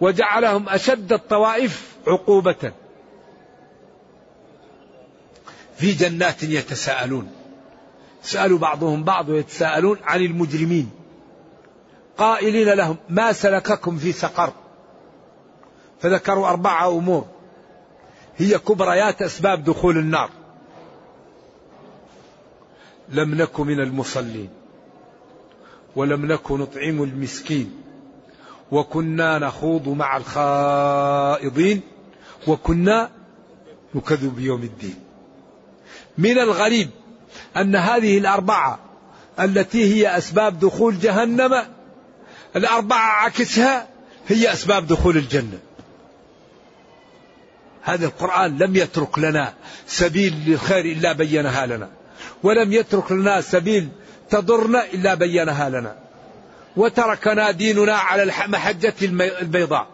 وجعلهم 0.00 0.68
أشد 0.68 1.12
الطوائف 1.12 1.96
عقوبة. 2.06 2.72
في 5.76 5.92
جنات 5.92 6.42
يتساءلون. 6.42 7.30
سألوا 8.22 8.58
بعضهم 8.58 9.04
بعض 9.04 9.28
ويتساءلون 9.28 9.98
عن 10.04 10.20
المجرمين. 10.20 10.97
قائلين 12.18 12.68
لهم 12.68 12.96
ما 13.08 13.32
سلككم 13.32 13.96
في 13.96 14.12
سقر. 14.12 14.52
فذكروا 16.00 16.48
أربعة 16.48 16.88
أمور. 16.88 17.26
هي 18.36 18.58
كبريات 18.58 19.22
أسباب 19.22 19.64
دخول 19.64 19.98
النار. 19.98 20.30
لم 23.08 23.34
نك 23.34 23.60
من 23.60 23.80
المصلين. 23.80 24.48
ولم 25.96 26.26
نك 26.26 26.52
نطعم 26.52 27.02
المسكين. 27.02 27.82
وكنا 28.72 29.38
نخوض 29.38 29.88
مع 29.88 30.16
الخائضين. 30.16 31.80
وكنا 32.46 33.10
نكذب 33.94 34.36
بيوم 34.36 34.62
الدين. 34.62 34.94
من 36.18 36.38
الغريب 36.38 36.90
أن 37.56 37.76
هذه 37.76 38.18
الأربعة 38.18 38.78
التي 39.40 39.94
هي 39.94 40.18
أسباب 40.18 40.58
دخول 40.58 40.98
جهنم 40.98 41.77
الأربعة 42.56 43.24
عكسها 43.24 43.88
هي 44.28 44.52
أسباب 44.52 44.86
دخول 44.86 45.16
الجنة. 45.16 45.58
هذا 47.82 48.06
القرآن 48.06 48.58
لم 48.58 48.76
يترك 48.76 49.18
لنا 49.18 49.54
سبيل 49.86 50.34
للخير 50.46 50.84
إلا 50.84 51.12
بينها 51.12 51.66
لنا 51.66 51.90
ولم 52.42 52.72
يترك 52.72 53.12
لنا 53.12 53.40
سبيل 53.40 53.88
تضرنا 54.30 54.84
إلا 54.84 55.14
بينها 55.14 55.68
لنا 55.68 55.96
وتركنا 56.76 57.50
ديننا 57.50 57.94
على 57.94 58.22
المحجة 58.22 58.94
البيضاء. 59.40 59.86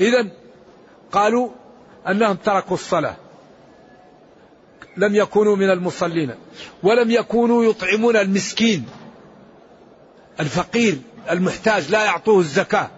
إذا 0.00 0.28
قالوا 1.12 1.50
أنهم 2.08 2.36
تركوا 2.36 2.76
الصلاة. 2.76 3.16
لم 4.96 5.14
يكونوا 5.14 5.56
من 5.56 5.70
المصلين 5.70 6.34
ولم 6.82 7.10
يكونوا 7.10 7.64
يطعمون 7.64 8.16
المسكين. 8.16 8.86
الفقير 10.40 10.98
المحتاج 11.30 11.90
لا 11.90 12.04
يعطوه 12.04 12.40
الزكاة. 12.40 12.90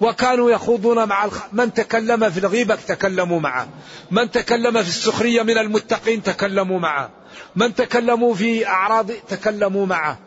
وكانوا 0.00 0.50
يخوضون 0.50 1.08
مع 1.08 1.24
الخ... 1.24 1.42
من 1.52 1.74
تكلم 1.74 2.30
في 2.30 2.38
الغيبة 2.38 2.74
تكلموا 2.74 3.40
معه. 3.40 3.68
من 4.10 4.30
تكلم 4.30 4.82
في 4.82 4.88
السخرية 4.88 5.42
من 5.42 5.58
المتقين 5.58 6.22
تكلموا 6.22 6.78
معه. 6.80 7.10
من 7.56 7.74
تكلموا 7.74 8.34
في 8.34 8.66
أعراض 8.66 9.10
تكلموا 9.28 9.86
معه. 9.86 10.18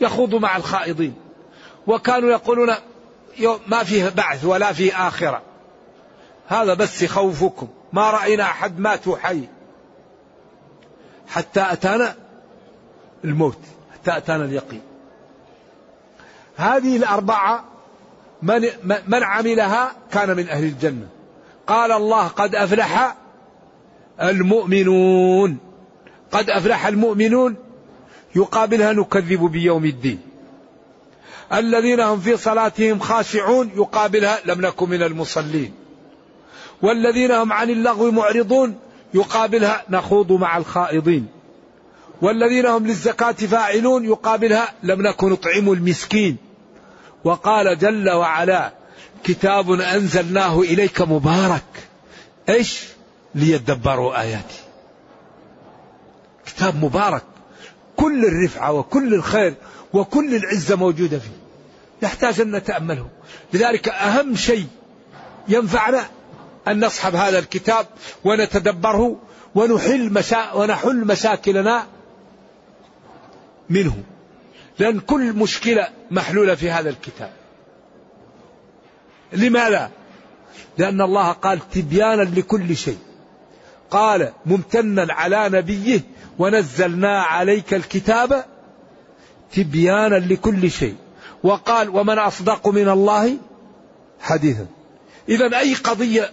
يخوض 0.00 0.34
مع 0.34 0.56
الخائضين. 0.56 1.14
وكانوا 1.86 2.30
يقولون 2.30 2.74
ما 3.66 3.84
فيه 3.84 4.08
بعث 4.08 4.44
ولا 4.44 4.72
فيه 4.72 5.08
آخرة. 5.08 5.42
هذا 6.48 6.74
بس 6.74 7.02
يخوفكم 7.02 7.68
ما 7.92 8.10
رأينا 8.10 8.44
أحد 8.44 8.78
مات 8.78 9.08
حي 9.08 9.48
حتى 11.28 11.60
أتانا 11.60 12.16
الموت. 13.24 13.58
حتى 14.04 14.16
أتانا 14.16 14.44
اليقين. 14.44 14.82
هذه 16.56 16.96
الأربعة 16.96 17.64
من, 18.42 18.60
من 18.84 19.22
عملها 19.22 19.92
كان 20.12 20.36
من 20.36 20.48
أهل 20.48 20.64
الجنة. 20.64 21.08
قال 21.66 21.92
الله 21.92 22.28
قد 22.28 22.54
أفلح 22.54 23.16
المؤمنون. 24.22 25.58
قد 26.32 26.50
أفلح 26.50 26.86
المؤمنون 26.86 27.56
يقابلها 28.36 28.92
نكذب 28.92 29.40
بيوم 29.40 29.84
الدين. 29.84 30.20
الذين 31.52 32.00
هم 32.00 32.20
في 32.20 32.36
صلاتهم 32.36 32.98
خاشعون 32.98 33.70
يقابلها 33.76 34.38
لم 34.44 34.60
نكن 34.60 34.88
من 34.88 35.02
المصلين. 35.02 35.74
والذين 36.82 37.30
هم 37.30 37.52
عن 37.52 37.70
اللغو 37.70 38.10
معرضون 38.10 38.78
يقابلها 39.14 39.84
نخوض 39.90 40.32
مع 40.32 40.56
الخائضين. 40.56 41.33
والذين 42.22 42.66
هم 42.66 42.86
للزكاة 42.86 43.32
فاعلون 43.32 44.04
يقابلها 44.04 44.72
لم 44.82 45.02
نكن 45.02 45.28
نطعم 45.30 45.72
المسكين. 45.72 46.36
وقال 47.24 47.78
جل 47.78 48.10
وعلا 48.10 48.72
كتاب 49.24 49.70
أنزلناه 49.70 50.60
إليك 50.60 51.02
مبارك. 51.02 51.88
إيش؟ 52.48 52.84
ليدبروا 53.34 54.20
آياتي. 54.20 54.60
كتاب 56.46 56.84
مبارك. 56.84 57.24
كل 57.96 58.24
الرفعة 58.24 58.72
وكل 58.72 59.14
الخير 59.14 59.54
وكل 59.92 60.34
العزة 60.34 60.76
موجودة 60.76 61.18
فيه. 61.18 61.44
يحتاج 62.02 62.40
أن 62.40 62.56
نتأمله. 62.56 63.08
لذلك 63.52 63.88
أهم 63.88 64.36
شيء 64.36 64.66
ينفعنا 65.48 66.06
أن 66.68 66.84
نصحب 66.84 67.14
هذا 67.14 67.38
الكتاب 67.38 67.86
ونتدبره 68.24 69.16
ونحل 69.54 70.12
مشا 70.12 70.52
ونحل 70.52 71.06
مشاكلنا 71.06 71.86
منه. 73.70 74.02
لأن 74.78 75.00
كل 75.00 75.32
مشكلة 75.32 75.88
محلولة 76.10 76.54
في 76.54 76.70
هذا 76.70 76.90
الكتاب. 76.90 77.30
لماذا؟ 79.32 79.90
لأن 80.78 81.00
الله 81.00 81.32
قال 81.32 81.70
تبيانا 81.70 82.22
لكل 82.22 82.76
شيء. 82.76 82.98
قال 83.90 84.32
ممتنا 84.46 85.12
على 85.12 85.48
نبيه 85.48 86.00
ونزلنا 86.38 87.22
عليك 87.22 87.74
الكتاب 87.74 88.44
تبيانا 89.52 90.14
لكل 90.14 90.70
شيء. 90.70 90.96
وقال 91.42 91.88
ومن 91.88 92.18
أصدق 92.18 92.68
من 92.68 92.88
الله 92.88 93.36
حديثا. 94.20 94.66
إذا 95.28 95.58
أي 95.58 95.74
قضية 95.74 96.30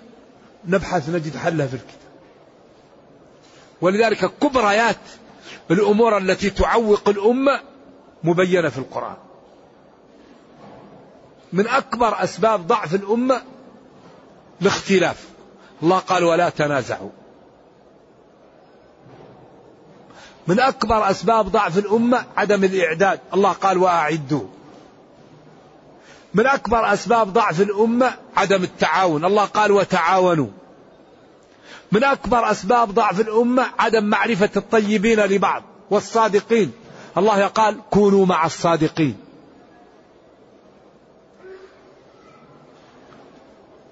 نبحث 0.67 1.09
نجد 1.09 1.37
حلها 1.37 1.67
في 1.67 1.73
الكتاب. 1.73 2.01
ولذلك 3.81 4.31
كبريات 4.41 4.97
الأمور 5.71 6.17
التي 6.17 6.49
تعوق 6.49 7.09
الأمة 7.09 7.59
مبينة 8.23 8.69
في 8.69 8.77
القرآن. 8.77 9.15
من 11.53 11.67
أكبر 11.67 12.23
أسباب 12.23 12.67
ضعف 12.67 12.95
الأمة 12.95 13.41
الاختلاف. 14.61 15.27
الله 15.83 15.99
قال 15.99 16.23
ولا 16.23 16.49
تنازعوا. 16.49 17.09
من 20.47 20.59
أكبر 20.59 21.09
أسباب 21.09 21.47
ضعف 21.47 21.77
الأمة 21.77 22.25
عدم 22.37 22.63
الإعداد. 22.63 23.19
الله 23.33 23.51
قال 23.51 23.77
وأعدوا. 23.77 24.47
من 26.33 26.47
أكبر 26.47 26.93
أسباب 26.93 27.33
ضعف 27.33 27.61
الأمة 27.61 28.13
عدم 28.37 28.63
التعاون. 28.63 29.25
الله 29.25 29.45
قال 29.45 29.71
وتعاونوا. 29.71 30.47
من 31.91 32.03
أكبر 32.03 32.51
أسباب 32.51 32.91
ضعف 32.91 33.19
الأمة 33.19 33.65
عدم 33.79 34.03
معرفة 34.03 34.49
الطيبين 34.55 35.19
لبعض 35.19 35.63
والصادقين. 35.89 36.71
الله 37.17 37.47
قال 37.47 37.77
كونوا 37.89 38.25
مع 38.25 38.45
الصادقين. 38.45 39.17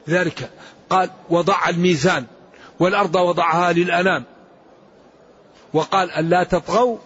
ذلك 0.09 0.49
قال 0.89 1.09
وضع 1.29 1.69
الميزان 1.69 2.25
والأرض 2.79 3.15
وضعها 3.15 3.73
للأنام. 3.73 4.25
وقال 5.73 6.11
ألا 6.11 6.43
تطغوا 6.43 6.97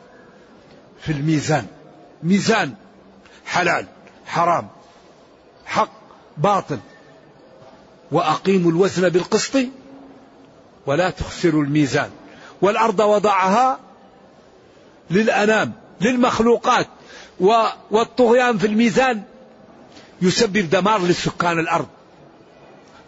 في 0.99 1.11
الميزان. 1.11 1.65
ميزان 2.23 2.73
حلال 3.45 3.85
حرام 4.25 4.67
حق 5.65 5.91
باطل. 6.37 6.79
وأقيموا 8.11 8.71
الوزن 8.71 9.09
بالقسط 9.09 9.57
ولا 10.85 11.09
تخسروا 11.09 11.63
الميزان. 11.63 12.09
والأرض 12.61 12.99
وضعها 12.99 13.79
للأنام 15.11 15.71
للمخلوقات 16.01 16.87
والطغيان 17.91 18.57
في 18.57 18.67
الميزان 18.67 19.23
يسبب 20.21 20.69
دمار 20.69 21.01
لسكان 21.01 21.59
الأرض. 21.59 21.87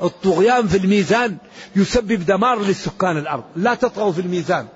الطغيان 0.03 0.67
في 0.67 0.77
الميزان 0.77 1.37
يسبب 1.75 2.25
دمار 2.25 2.61
لسكان 2.61 3.17
الأرض. 3.17 3.43
لا 3.55 3.75
تطغوا 3.75 4.11
في 4.11 4.21
الميزان. 4.21 4.67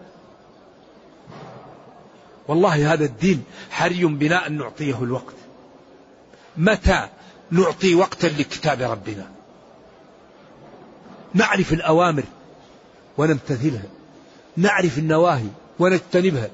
والله 2.48 2.94
هذا 2.94 3.06
الدين 3.06 3.44
حري 3.72 4.06
بنا 4.06 4.48
أن 4.48 4.58
نعطيه 4.58 5.04
الوقت. 5.04 5.36
متى 6.58 7.08
نعطي 7.52 7.96
وقتا 7.96 8.28
لكتاب 8.28 8.82
ربنا؟ 8.82 9.28
نعرف 11.34 11.74
الأوامر. 11.74 12.24
ونمتثلها. 13.20 13.84
نعرف 14.58 14.98
النواهي 14.98 15.48
ونجتنبها. 15.80 16.50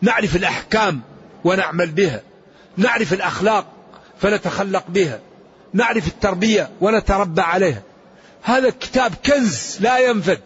نعرف 0.00 0.36
الأحكام 0.36 1.00
ونعمل 1.44 1.90
بها. 1.90 2.20
نعرف 2.76 3.12
الأخلاق 3.12 3.66
فنتخلق 4.20 4.84
بها. 4.88 5.20
نعرف 5.72 6.06
التربية 6.08 6.70
ونتربى 6.80 7.42
عليها. 7.42 7.82
هذا 8.42 8.68
الكتاب 8.68 9.14
كنز 9.26 9.78
لا 9.80 9.98
ينفد. 9.98 10.40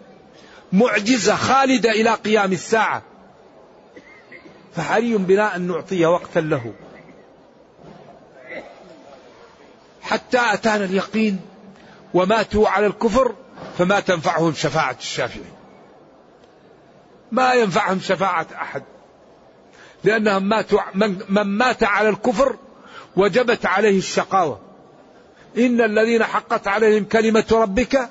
معجزة 0.73 1.37
خالدة 1.37 1.91
إلى 1.91 2.15
قيام 2.15 2.53
الساعة. 2.53 3.03
فحري 4.77 5.17
بنا 5.17 5.57
أن 5.57 5.63
نعطي 5.63 6.07
وقتا 6.07 6.41
له. 6.41 6.73
حتى 10.03 10.39
أتانا 10.53 10.85
اليقين 10.85 11.41
وماتوا 12.15 12.69
على 12.69 12.87
الكفر 12.87 13.35
فما 13.79 14.01
تنفعهم 14.01 14.53
شفاعة 14.53 14.97
الشافعين 15.01 15.53
ما 17.33 17.55
ينفعهم 17.55 18.01
شفاعة 18.01 18.47
أحد. 18.55 18.83
لأنهم 20.05 20.43
ماتوا 20.43 20.81
من, 20.95 21.19
من 21.29 21.43
مات 21.43 21.83
على 21.83 22.09
الكفر 22.09 22.57
وجبت 23.17 23.67
عليه 23.67 23.99
الشقاوة. 23.99 24.61
إن 25.59 25.81
الذين 25.81 26.25
حقت 26.25 26.69
عليهم 26.69 27.05
كلمة 27.05 27.45
ربك 27.53 28.11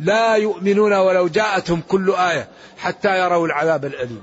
لا 0.00 0.34
يؤمنون 0.34 0.92
ولو 0.92 1.28
جاءتهم 1.28 1.82
كل 1.88 2.14
آية 2.14 2.48
حتى 2.78 3.18
يروا 3.18 3.46
العذاب 3.46 3.84
الأليم. 3.84 4.22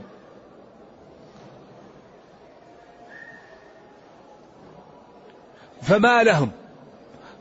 فما 5.81 6.23
لهم 6.23 6.51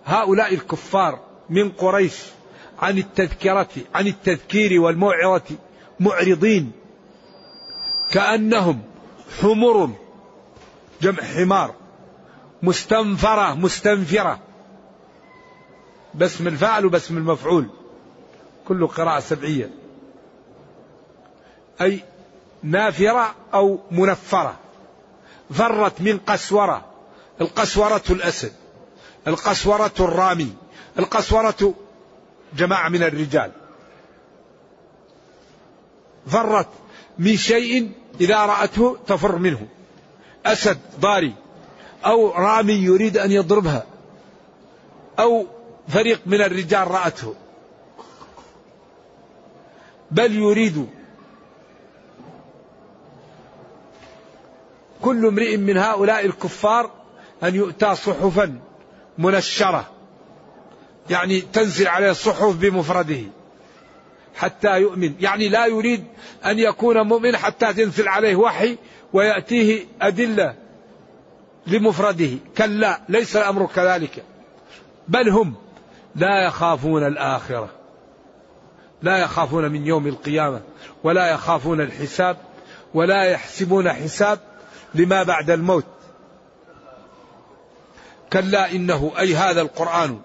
هؤلاء 0.05 0.55
الكفار 0.55 1.19
من 1.51 1.71
قريش 1.71 2.38
عن 2.79 2.99
التذكرة 2.99 3.69
عن 3.95 4.07
التذكير 4.07 4.81
والموعظة 4.81 5.57
معرضين. 6.01 6.73
كأنهم 8.11 8.83
حمر 9.41 9.91
جمع 11.03 11.23
حمار 11.23 11.75
مستنفرة 12.63 13.55
مستنفرة. 13.55 14.39
باسم 16.15 16.47
الفاعل 16.47 16.87
وباسم 16.87 17.17
المفعول. 17.17 17.71
كل 18.69 18.87
قراءة 18.87 19.21
سبعية. 19.21 19.71
أي 21.81 22.05
نافرة 22.63 23.35
أو 23.55 23.79
منفرة. 23.91 24.57
فرت 25.51 26.01
من 26.01 26.19
قسورة. 26.19 26.85
القسورة 27.41 28.03
الأسد. 28.11 28.53
القسورة 29.27 29.93
الرامي. 30.01 30.53
القسورة 30.99 31.75
جماعة 32.57 32.89
من 32.89 33.03
الرجال. 33.03 33.51
فرت 36.27 36.69
من 37.19 37.37
شيء 37.37 37.93
إذا 38.21 38.47
رأته 38.47 38.97
تفر 39.07 39.37
منه. 39.39 39.67
أسد 40.47 40.79
ضاري. 41.01 41.35
أو 42.05 42.31
رامي 42.31 42.73
يريد 42.73 43.17
أن 43.17 43.31
يضربها. 43.33 43.87
أو 45.19 45.47
فريق 45.89 46.21
من 46.27 46.43
الرجال 46.43 46.91
رأته. 46.91 47.35
بل 50.11 50.35
يريد. 50.35 50.89
كل 55.03 55.27
امرئ 55.27 55.57
من 55.57 55.77
هؤلاء 55.77 56.27
الكفار 56.27 56.91
أن 57.43 57.55
يؤتى 57.55 57.95
صحفا 57.95 58.61
منشرة. 59.19 59.98
يعني 61.11 61.41
تنزل 61.41 61.89
عليه 61.89 62.11
الصحف 62.11 62.57
بمفرده 62.57 63.21
حتى 64.37 64.81
يؤمن. 64.81 65.15
يعني 65.21 65.49
لا 65.49 65.67
يريد 65.67 66.05
أن 66.47 66.59
يكون 66.59 67.01
مؤمن 67.01 67.37
حتى 67.37 67.73
تنزل 67.73 68.09
عليه 68.09 68.37
وحي 68.37 68.79
ويأتيه 69.13 69.87
أدلة 70.03 70.55
لمفرده. 71.67 72.31
كلا 72.59 73.01
ليس 73.09 73.37
الأمر 73.37 73.67
كذلك. 73.67 74.25
بل 75.09 75.29
هم 75.29 75.55
لا 76.17 76.47
يخافون 76.47 77.07
الآخرة. 77.07 77.69
لا 79.03 79.19
يخافون 79.19 79.73
من 79.73 79.87
يوم 79.87 80.07
القيامة 80.07 80.61
ولا 81.05 81.31
يخافون 81.31 81.81
الحساب 81.81 82.37
ولا 82.95 83.25
يحسبون 83.25 83.93
حساب 83.93 84.39
لما 84.95 85.23
بعد 85.23 85.51
الموت. 85.51 85.85
كلا 88.33 88.73
إنه 88.73 89.13
أي 89.19 89.35
هذا 89.35 89.61
القرآن 89.61 90.21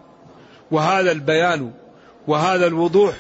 وهذا 0.74 1.12
البيان 1.12 1.72
وهذا 2.28 2.68
الوضوح 2.68 3.16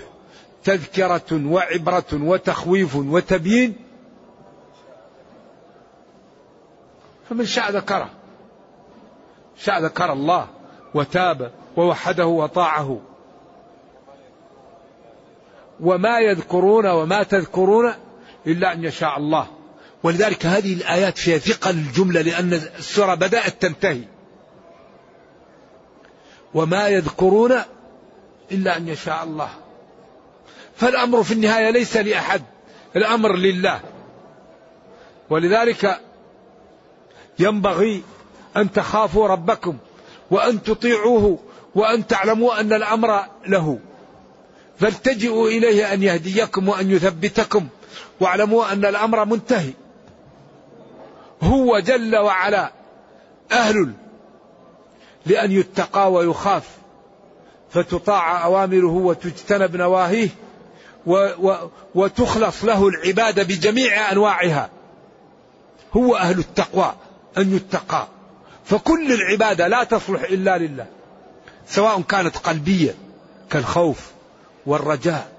تذكرة 0.63 1.41
وعبرة 1.45 2.05
وتخويف 2.13 2.95
وتبيين 2.95 3.75
فمن 7.29 7.45
شاء 7.45 7.71
ذكره. 7.71 8.09
شاء 9.57 9.83
ذكر 9.83 10.13
الله 10.13 10.47
وتاب 10.93 11.51
ووحده 11.77 12.25
وطاعه. 12.25 13.01
وما 15.79 16.19
يذكرون 16.19 16.87
وما 16.87 17.23
تذكرون 17.23 17.93
إلا 18.47 18.73
أن 18.73 18.83
يشاء 18.83 19.17
الله. 19.17 19.47
ولذلك 20.03 20.45
هذه 20.45 20.73
الآيات 20.73 21.17
فيها 21.17 21.37
ثقل 21.37 21.71
الجملة 21.71 22.21
لأن 22.21 22.53
السورة 22.53 23.15
بدأت 23.15 23.61
تنتهي. 23.61 24.12
وما 26.53 26.87
يذكرون 26.87 27.61
إلا 28.51 28.77
أن 28.77 28.87
يشاء 28.87 29.23
الله. 29.23 29.49
فالأمر 30.75 31.23
في 31.23 31.33
النهاية 31.33 31.69
ليس 31.69 31.97
لأحد 31.97 32.43
الأمر 32.95 33.35
لله. 33.35 33.79
ولذلك 35.29 35.99
ينبغي 37.39 38.03
أن 38.57 38.71
تخافوا 38.71 39.27
ربكم 39.27 39.77
وأن 40.31 40.63
تطيعوه 40.63 41.39
وأن 41.75 42.07
تعلموا 42.07 42.59
أن 42.59 42.73
الأمر 42.73 43.25
له. 43.47 43.79
فالتجئوا 44.79 45.47
إليه 45.47 45.93
أن 45.93 46.03
يهديكم 46.03 46.69
وأن 46.69 46.91
يثبتكم 46.91 47.67
واعلموا 48.19 48.71
أن 48.71 48.85
الأمر 48.85 49.25
منتهي. 49.25 49.73
هو 51.41 51.79
جل 51.79 52.17
وعلا 52.17 52.71
أهل 53.51 53.93
لأن 55.25 55.51
يتقى 55.51 56.11
ويخاف 56.11 56.63
فتطاع 57.69 58.45
أوامره 58.45 58.93
وتجتنب 58.93 59.75
نواهيه 59.75 60.29
و 61.05 61.29
و 61.39 61.55
وتخلص 61.95 62.63
له 62.63 62.87
العبادة 62.87 63.43
بجميع 63.43 64.11
أنواعها. 64.11 64.69
هو 65.93 66.15
أهل 66.15 66.39
التقوى 66.39 66.95
أن 67.37 67.55
يتقى. 67.55 68.07
فكل 68.65 69.13
العبادة 69.13 69.67
لا 69.67 69.83
تصلح 69.83 70.21
إلا 70.21 70.57
لله 70.57 70.85
سواء 71.67 72.01
كانت 72.01 72.37
قلبية 72.37 72.95
كالخوف 73.49 74.11
والرجاء 74.65 75.31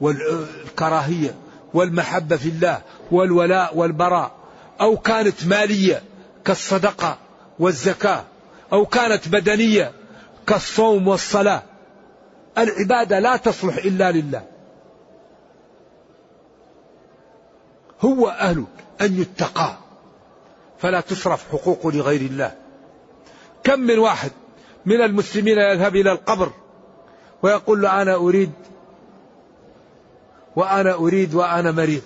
والكراهية 0.00 1.34
والمحبة 1.74 2.36
في 2.36 2.48
الله 2.48 2.80
والولاء 3.10 3.76
والبراء 3.76 4.32
أو 4.80 4.96
كانت 4.96 5.46
مالية 5.46 6.02
كالصدقة 6.44 7.18
والزكاة 7.58 8.24
أو 8.72 8.86
كانت 8.86 9.28
بدنية 9.28 9.92
كالصوم 10.46 11.08
والصلاة. 11.08 11.62
العبادة 12.58 13.18
لا 13.18 13.36
تصلح 13.36 13.76
إلا 13.76 14.12
لله. 14.12 14.42
هو 18.00 18.28
أهل 18.28 18.64
أن 19.00 19.20
يتقى. 19.20 19.76
فلا 20.78 21.00
تصرف 21.00 21.52
حقوقه 21.52 21.92
لغير 21.92 22.20
الله. 22.20 22.54
كم 23.64 23.80
من 23.80 23.98
واحد 23.98 24.30
من 24.86 25.00
المسلمين 25.00 25.58
يذهب 25.58 25.96
إلى 25.96 26.12
القبر 26.12 26.52
ويقول 27.42 27.82
له 27.82 28.02
أنا 28.02 28.14
أريد 28.14 28.52
وأنا 30.56 30.94
أريد 30.94 31.34
وأنا 31.34 31.70
مريض. 31.70 32.02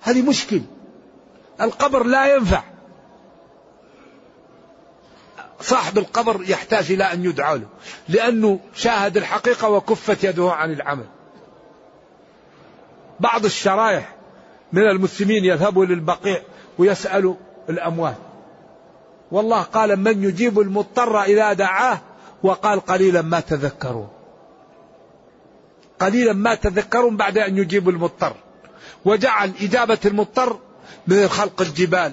هذه 0.00 0.22
مشكل 0.22 0.62
القبر 1.60 2.02
لا 2.06 2.34
ينفع. 2.34 2.62
صاحب 5.60 5.98
القبر 5.98 6.44
يحتاج 6.46 6.92
إلى 6.92 7.04
أن 7.04 7.24
يدعى 7.24 7.58
له 7.58 7.66
لأنه 8.08 8.60
شاهد 8.74 9.16
الحقيقة 9.16 9.68
وكفت 9.68 10.24
يده 10.24 10.52
عن 10.52 10.72
العمل. 10.72 11.06
بعض 13.20 13.44
الشرايح 13.44 14.14
من 14.72 14.82
المسلمين 14.82 15.44
يذهبوا 15.44 15.84
للبقيع 15.84 16.42
ويسألوا 16.78 17.34
الأموات. 17.68 18.16
والله 19.32 19.62
قال 19.62 19.96
من 19.96 20.24
يجيب 20.24 20.60
المضطر 20.60 21.22
إذا 21.22 21.52
دعاه؟ 21.52 21.98
وقال 22.42 22.80
قليلا 22.80 23.22
ما 23.22 23.40
تذكرون. 23.40 24.08
قليلا 26.00 26.32
ما 26.32 26.54
تذكرون 26.54 27.16
بعد 27.16 27.38
أن 27.38 27.58
يجيب 27.58 27.88
المضطر. 27.88 28.34
وجعل 29.04 29.52
إجابة 29.60 29.98
المضطر 30.04 30.58
من 31.06 31.28
خلق 31.28 31.60
الجبال 31.60 32.12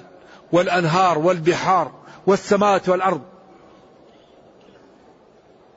والأنهار 0.52 1.18
والبحار 1.18 1.92
والسماوات 2.26 2.88
والأرض. 2.88 3.22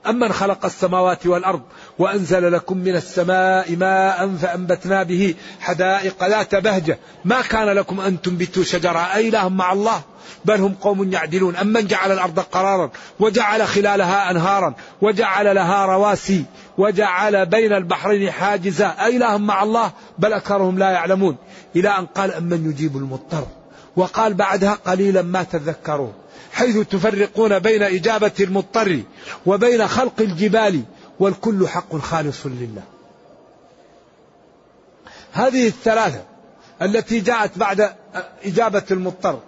أمن 0.09 0.33
خلق 0.33 0.65
السماوات 0.65 1.27
والأرض 1.27 1.61
وأنزل 1.99 2.51
لكم 2.51 2.77
من 2.77 2.95
السماء 2.95 3.75
ماء 3.75 4.35
فأنبتنا 4.41 5.03
به 5.03 5.35
حدائق 5.59 6.27
ذات 6.27 6.55
بهجة. 6.55 6.99
ما 7.25 7.41
كان 7.41 7.69
لكم 7.69 8.01
أن 8.01 8.21
تنبتوا 8.21 8.63
شجرة. 8.63 8.99
أي 8.99 9.29
إله 9.29 9.49
مع 9.49 9.73
الله؟ 9.73 10.01
بل 10.45 10.61
هم 10.61 10.73
قوم 10.81 11.13
يعدلون. 11.13 11.55
أمن 11.55 11.87
جعل 11.87 12.11
الأرض 12.11 12.39
قرارا 12.39 12.91
وجعل 13.19 13.67
خلالها 13.67 14.31
أنهارا 14.31 14.73
وجعل 15.01 15.55
لها 15.55 15.85
رواسي 15.85 16.45
وجعل 16.77 17.45
بين 17.45 17.73
البحرين 17.73 18.31
حاجزا. 18.31 18.87
أي 18.87 19.17
إله 19.17 19.37
مع 19.37 19.63
الله؟ 19.63 19.91
بل 20.19 20.33
أكثرهم 20.33 20.79
لا 20.79 20.91
يعلمون. 20.91 21.35
إلى 21.75 21.89
أن 21.89 22.05
قال 22.05 22.33
أمن 22.33 22.69
يجيب 22.69 22.97
المضطر؟ 22.97 23.47
وقال 23.95 24.33
بعدها 24.33 24.77
قليلا 24.85 25.21
ما 25.21 25.43
تذكرون. 25.43 26.13
حيث 26.53 26.77
تفرقون 26.77 27.59
بين 27.59 27.83
إجابة 27.83 28.31
المضطر 28.39 29.01
وبين 29.45 29.87
خلق 29.87 30.21
الجبال 30.21 30.83
والكل 31.19 31.67
حق 31.67 31.95
خالص 31.95 32.45
لله. 32.45 32.83
هذه 35.31 35.67
الثلاثة 35.67 36.23
التي 36.81 37.19
جاءت 37.19 37.57
بعد 37.57 37.93
إجابة 38.45 38.83
المضطر 38.91 39.39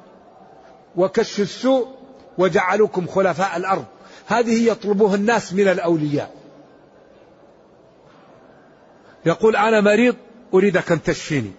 وكشف 0.95 1.39
السوء 1.39 1.87
وجعلوكم 2.37 3.07
خلفاء 3.07 3.57
الأرض. 3.57 3.85
هذه 4.27 4.67
يطلبها 4.67 5.15
الناس 5.15 5.53
من 5.53 5.67
الأولياء. 5.67 6.31
يقول 9.25 9.55
أنا 9.55 9.81
مريض 9.81 10.15
أريدك 10.53 10.91
أن 10.91 11.03
تشفيني. 11.03 11.51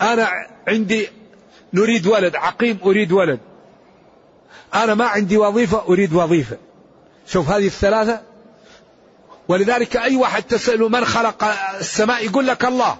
أنا 0.00 0.28
عندي 0.68 1.08
نريد 1.74 2.06
ولد 2.06 2.36
عقيم 2.36 2.78
أريد 2.84 3.12
ولد. 3.12 3.40
أنا 4.74 4.94
ما 4.94 5.04
عندي 5.04 5.36
وظيفة 5.36 5.82
أريد 5.88 6.12
وظيفة. 6.12 6.56
شوف 7.26 7.50
هذه 7.50 7.66
الثلاثة. 7.66 8.20
ولذلك 9.48 9.96
أي 9.96 10.16
واحد 10.16 10.42
تسأله 10.42 10.88
من 10.88 11.04
خلق 11.04 11.44
السماء 11.80 12.24
يقول 12.24 12.46
لك 12.46 12.64
الله. 12.64 12.96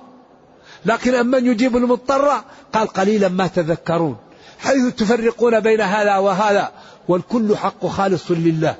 لكن 0.84 1.14
أمن 1.14 1.46
يجيب 1.46 1.76
المضطر 1.76 2.40
قال 2.72 2.88
قليلا 2.88 3.28
ما 3.28 3.46
تذكرون. 3.46 4.16
حيث 4.58 4.94
تفرقون 4.94 5.60
بين 5.60 5.80
هذا 5.80 6.16
وهذا 6.16 6.72
والكل 7.08 7.56
حق 7.56 7.86
خالص 7.86 8.30
لله. 8.30 8.76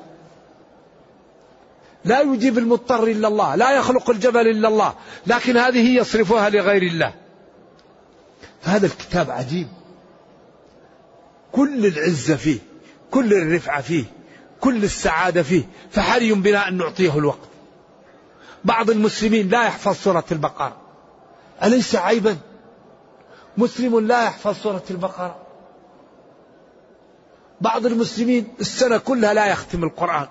لا 2.05 2.21
يجيب 2.21 2.57
المضطر 2.57 3.03
إلا 3.03 3.27
الله 3.27 3.55
لا 3.55 3.71
يخلق 3.71 4.09
الجبل 4.09 4.47
إلا 4.47 4.67
الله. 4.67 4.93
لكن 5.27 5.57
هذه 5.57 5.97
يصرفها 5.97 6.49
لغير 6.49 6.83
الله. 6.83 7.13
هذا 8.63 8.85
الكتاب 8.85 9.31
عجيب. 9.31 9.67
كل 11.55 11.85
العزة 11.85 12.35
فيه 12.35 12.59
كل 13.11 13.33
الرفعة 13.33 13.81
فيه 13.81 14.05
كل 14.61 14.83
السعادة 14.83 15.43
فيه 15.43 15.63
فحري 15.91 16.33
بنا 16.33 16.67
أن 16.67 16.77
نعطيه 16.77 17.17
الوقت. 17.17 17.49
بعض 18.63 18.89
المسلمين 18.89 19.49
لا 19.49 19.65
يحفظ 19.65 19.95
سورة 19.95 20.23
البقرة. 20.31 20.77
أليس 21.63 21.95
عيبا؟ 21.95 22.37
مسلم 23.57 23.99
لا 23.99 24.23
يحفظ 24.23 24.55
سورة 24.55 24.83
البقرة. 24.91 25.35
بعض 27.61 27.85
المسلمين 27.85 28.47
السنة 28.59 28.97
كلها 28.97 29.33
لا 29.33 29.45
يختم 29.45 29.83
القرآن. 29.83 30.27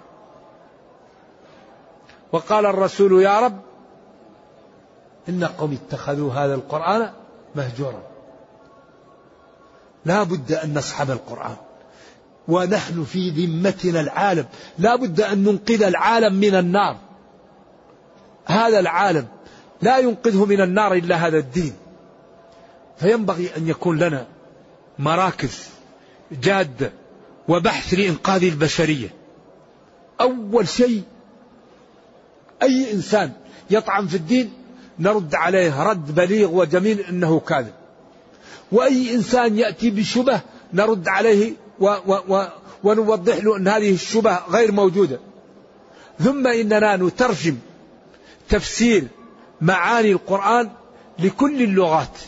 وقال 2.32 2.66
الرسول 2.66 3.22
يا 3.22 3.40
رب 3.40 3.60
إن 5.28 5.44
قوم 5.44 5.72
اتخذوا 5.72 6.32
هذا 6.32 6.54
القرآن 6.54 7.12
مهجورا. 7.54 8.13
لا 10.04 10.22
بد 10.22 10.52
أن 10.52 10.74
نصحب 10.74 11.10
القرآن 11.10 11.56
ونحن 12.48 13.04
في 13.04 13.30
ذمتنا 13.30 14.00
العالم. 14.00 14.46
لا 14.78 14.96
بد 14.96 15.20
أن 15.20 15.38
ننقذ 15.38 15.82
العالم 15.82 16.34
من 16.34 16.54
النار. 16.54 16.96
هذا 18.46 18.78
العالم 18.80 19.26
لا 19.82 19.98
ينقذه 19.98 20.44
من 20.44 20.60
النار 20.60 20.94
إلا 20.94 21.16
هذا 21.16 21.38
الدين. 21.38 21.72
فينبغي 22.96 23.50
أن 23.56 23.68
يكون 23.68 23.98
لنا 23.98 24.26
مراكز 24.98 25.68
جادة 26.32 26.92
وبحث 27.48 27.94
لإنقاذ 27.94 28.44
البشرية. 28.44 29.08
أول 30.20 30.68
شيء 30.68 31.02
أي 32.62 32.92
إنسان 32.92 33.32
يطعن 33.70 34.06
في 34.06 34.16
الدين 34.16 34.52
نرد 34.98 35.34
عليه 35.34 35.82
رد 35.82 36.14
بليغ 36.14 36.50
وجميل 36.50 37.00
أنه 37.00 37.40
كاذب. 37.40 37.74
وأي 38.72 39.14
إنسان 39.14 39.58
يأتي 39.58 39.90
بشبه 39.90 40.40
نرد 40.72 41.08
عليه 41.08 41.52
و 41.80 41.86
و 42.06 42.18
و 42.28 42.46
ونوضح 42.84 43.36
له 43.36 43.56
أن 43.56 43.68
هذه 43.68 43.94
الشبه 43.94 44.38
غير 44.50 44.72
موجودة. 44.72 45.20
ثم 46.20 46.46
إننا 46.46 46.96
نترجم 46.96 47.56
تفسير 48.48 49.04
معاني 49.60 50.12
القرآن 50.12 50.70
لكل 51.18 51.62
اللغات 51.62 52.18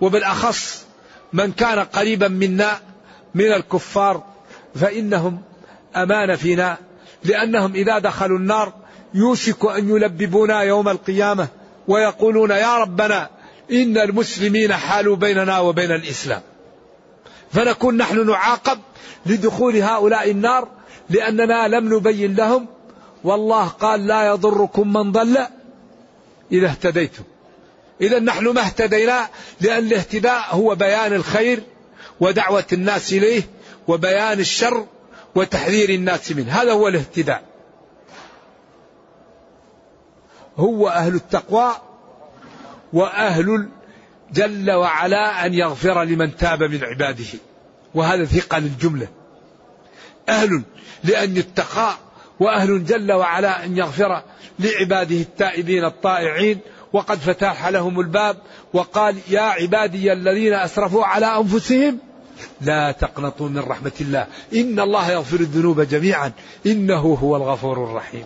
وبالأخص 0.00 0.84
من 1.32 1.52
كان 1.52 1.78
قريبا 1.78 2.28
منا 2.28 2.80
من 3.34 3.52
الكفار 3.52 4.22
فإنهم 4.74 5.42
أمان 5.96 6.36
فينا 6.36 6.78
لأنهم 7.24 7.74
إذا 7.74 7.98
دخلوا 7.98 8.38
النار 8.38 8.72
يوشك 9.14 9.64
أن 9.64 9.88
يلببونا 9.88 10.60
يوم 10.60 10.88
القيامة 10.88 11.48
ويقولون 11.88 12.50
يا 12.50 12.76
ربنا 12.76 13.30
إن 13.70 13.98
المسلمين 13.98 14.72
حالوا 14.72 15.16
بيننا 15.16 15.58
وبين 15.58 15.92
الإسلام. 15.92 16.42
فنكون 17.52 17.96
نحن 17.96 18.26
نعاقب 18.26 18.78
لدخول 19.26 19.76
هؤلاء 19.76 20.30
النار 20.30 20.68
لأننا 21.10 21.68
لم 21.68 21.94
نبين 21.94 22.34
لهم. 22.34 22.66
والله 23.24 23.66
قال 23.66 24.06
لا 24.06 24.26
يضركم 24.26 24.92
من 24.92 25.12
ضل 25.12 25.38
إذا 26.52 26.66
اهتديتم. 26.66 27.22
إذا 28.00 28.18
نحن 28.18 28.48
ما 28.48 28.60
اهتدينا 28.60 29.28
لأن 29.60 29.86
الاهتداء 29.86 30.42
هو 30.50 30.74
بيان 30.74 31.12
الخير 31.12 31.62
ودعوة 32.20 32.64
الناس 32.72 33.12
إليه 33.12 33.42
وبيان 33.88 34.40
الشر 34.40 34.86
وتحذير 35.34 35.90
الناس 35.90 36.32
منه. 36.32 36.52
هذا 36.52 36.72
هو 36.72 36.88
الاهتداء. 36.88 37.42
هو 40.56 40.88
أهل 40.88 41.14
التقوى 41.14 41.72
وأهل 42.96 43.68
جل 44.32 44.70
وعلا 44.70 45.46
أن 45.46 45.54
يغفر 45.54 46.02
لمن 46.02 46.36
تاب 46.36 46.62
من 46.62 46.84
عباده. 46.84 47.38
وهذا 47.94 48.24
ثقة 48.24 48.58
للجملة. 48.58 49.08
أهل 50.28 50.62
لأن 51.04 51.36
يتقى 51.36 51.94
وأهل 52.40 52.84
جل 52.84 53.12
وعلا 53.12 53.64
أن 53.64 53.76
يغفر 53.76 54.22
لعباده 54.58 55.16
التائبين 55.16 55.84
الطائعين. 55.84 56.58
وقد 56.92 57.18
فتح 57.18 57.68
لهم 57.68 58.00
الباب 58.00 58.36
وقال 58.72 59.16
يا 59.28 59.40
عبادي 59.40 60.12
الذين 60.12 60.54
أسرفوا 60.54 61.04
على 61.04 61.26
أنفسهم 61.26 61.98
لا 62.60 62.92
تقنطوا 62.92 63.48
من 63.48 63.58
رحمة 63.58 63.92
الله. 64.00 64.26
إن 64.54 64.80
الله 64.80 65.10
يغفر 65.10 65.40
الذنوب 65.40 65.80
جميعا. 65.80 66.32
إنه 66.66 67.18
هو 67.22 67.36
الغفور 67.36 67.84
الرحيم. 67.84 68.24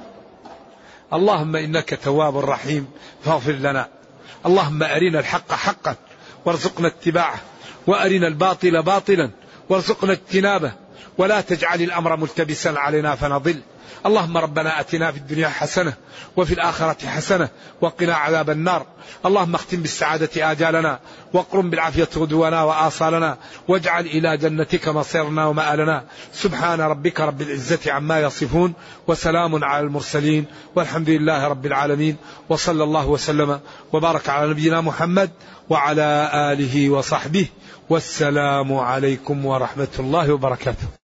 اللهم 1.12 1.56
إنك 1.56 1.98
تواب 2.04 2.38
رحيم. 2.38 2.86
فاغفر 3.24 3.52
لنا. 3.52 3.99
اللهم 4.46 4.82
أرنا 4.82 5.18
الحق 5.18 5.52
حقا 5.52 5.96
وارزقنا 6.44 6.88
اتباعه 6.88 7.40
وأرنا 7.86 8.26
الباطل 8.26 8.82
باطلا 8.82 9.30
وارزقنا 9.68 10.12
اجتنابه 10.12 10.72
ولا 11.18 11.40
تجعل 11.40 11.82
الأمر 11.82 12.16
ملتبسا 12.16 12.68
علينا 12.68 13.14
فنضل. 13.14 13.60
اللهم 14.06 14.36
ربنا 14.36 14.80
آتنا 14.80 15.12
في 15.12 15.18
الدنيا 15.18 15.48
حسنة 15.48 15.92
وفي 16.36 16.54
الآخرة 16.54 17.06
حسنة 17.06 17.48
وقنا 17.80 18.14
عذاب 18.14 18.50
النار. 18.50 18.86
اللهم 19.26 19.54
اختم 19.54 19.76
بالسعادة 19.76 20.50
آجالنا 20.52 20.98
واقرم 21.32 21.70
بالعافية 21.70 22.08
غدونا 22.16 22.62
وآصالنا 22.62 23.38
واجعل 23.68 24.06
إلى 24.06 24.36
جنتك 24.36 24.88
مصيرنا 24.88 25.46
ومآلنا. 25.46 26.04
سبحان 26.32 26.80
ربك 26.80 27.20
رب 27.20 27.40
العزة 27.42 27.92
عما 27.92 28.20
يصفون 28.20 28.72
وسلام 29.06 29.64
على 29.64 29.86
المرسلين 29.86 30.44
والحمد 30.76 31.10
لله 31.10 31.48
رب 31.48 31.66
العالمين 31.66 32.16
وصلى 32.48 32.84
الله 32.84 33.06
وسلم 33.06 33.60
وبارك 33.92 34.28
على 34.28 34.50
نبينا 34.50 34.80
محمد 34.80 35.30
وعلى 35.68 36.30
آله 36.34 36.90
وصحبه 36.90 37.46
والسلام 37.90 38.74
عليكم 38.74 39.46
ورحمة 39.46 39.88
الله 39.98 40.32
وبركاته. 40.32 40.99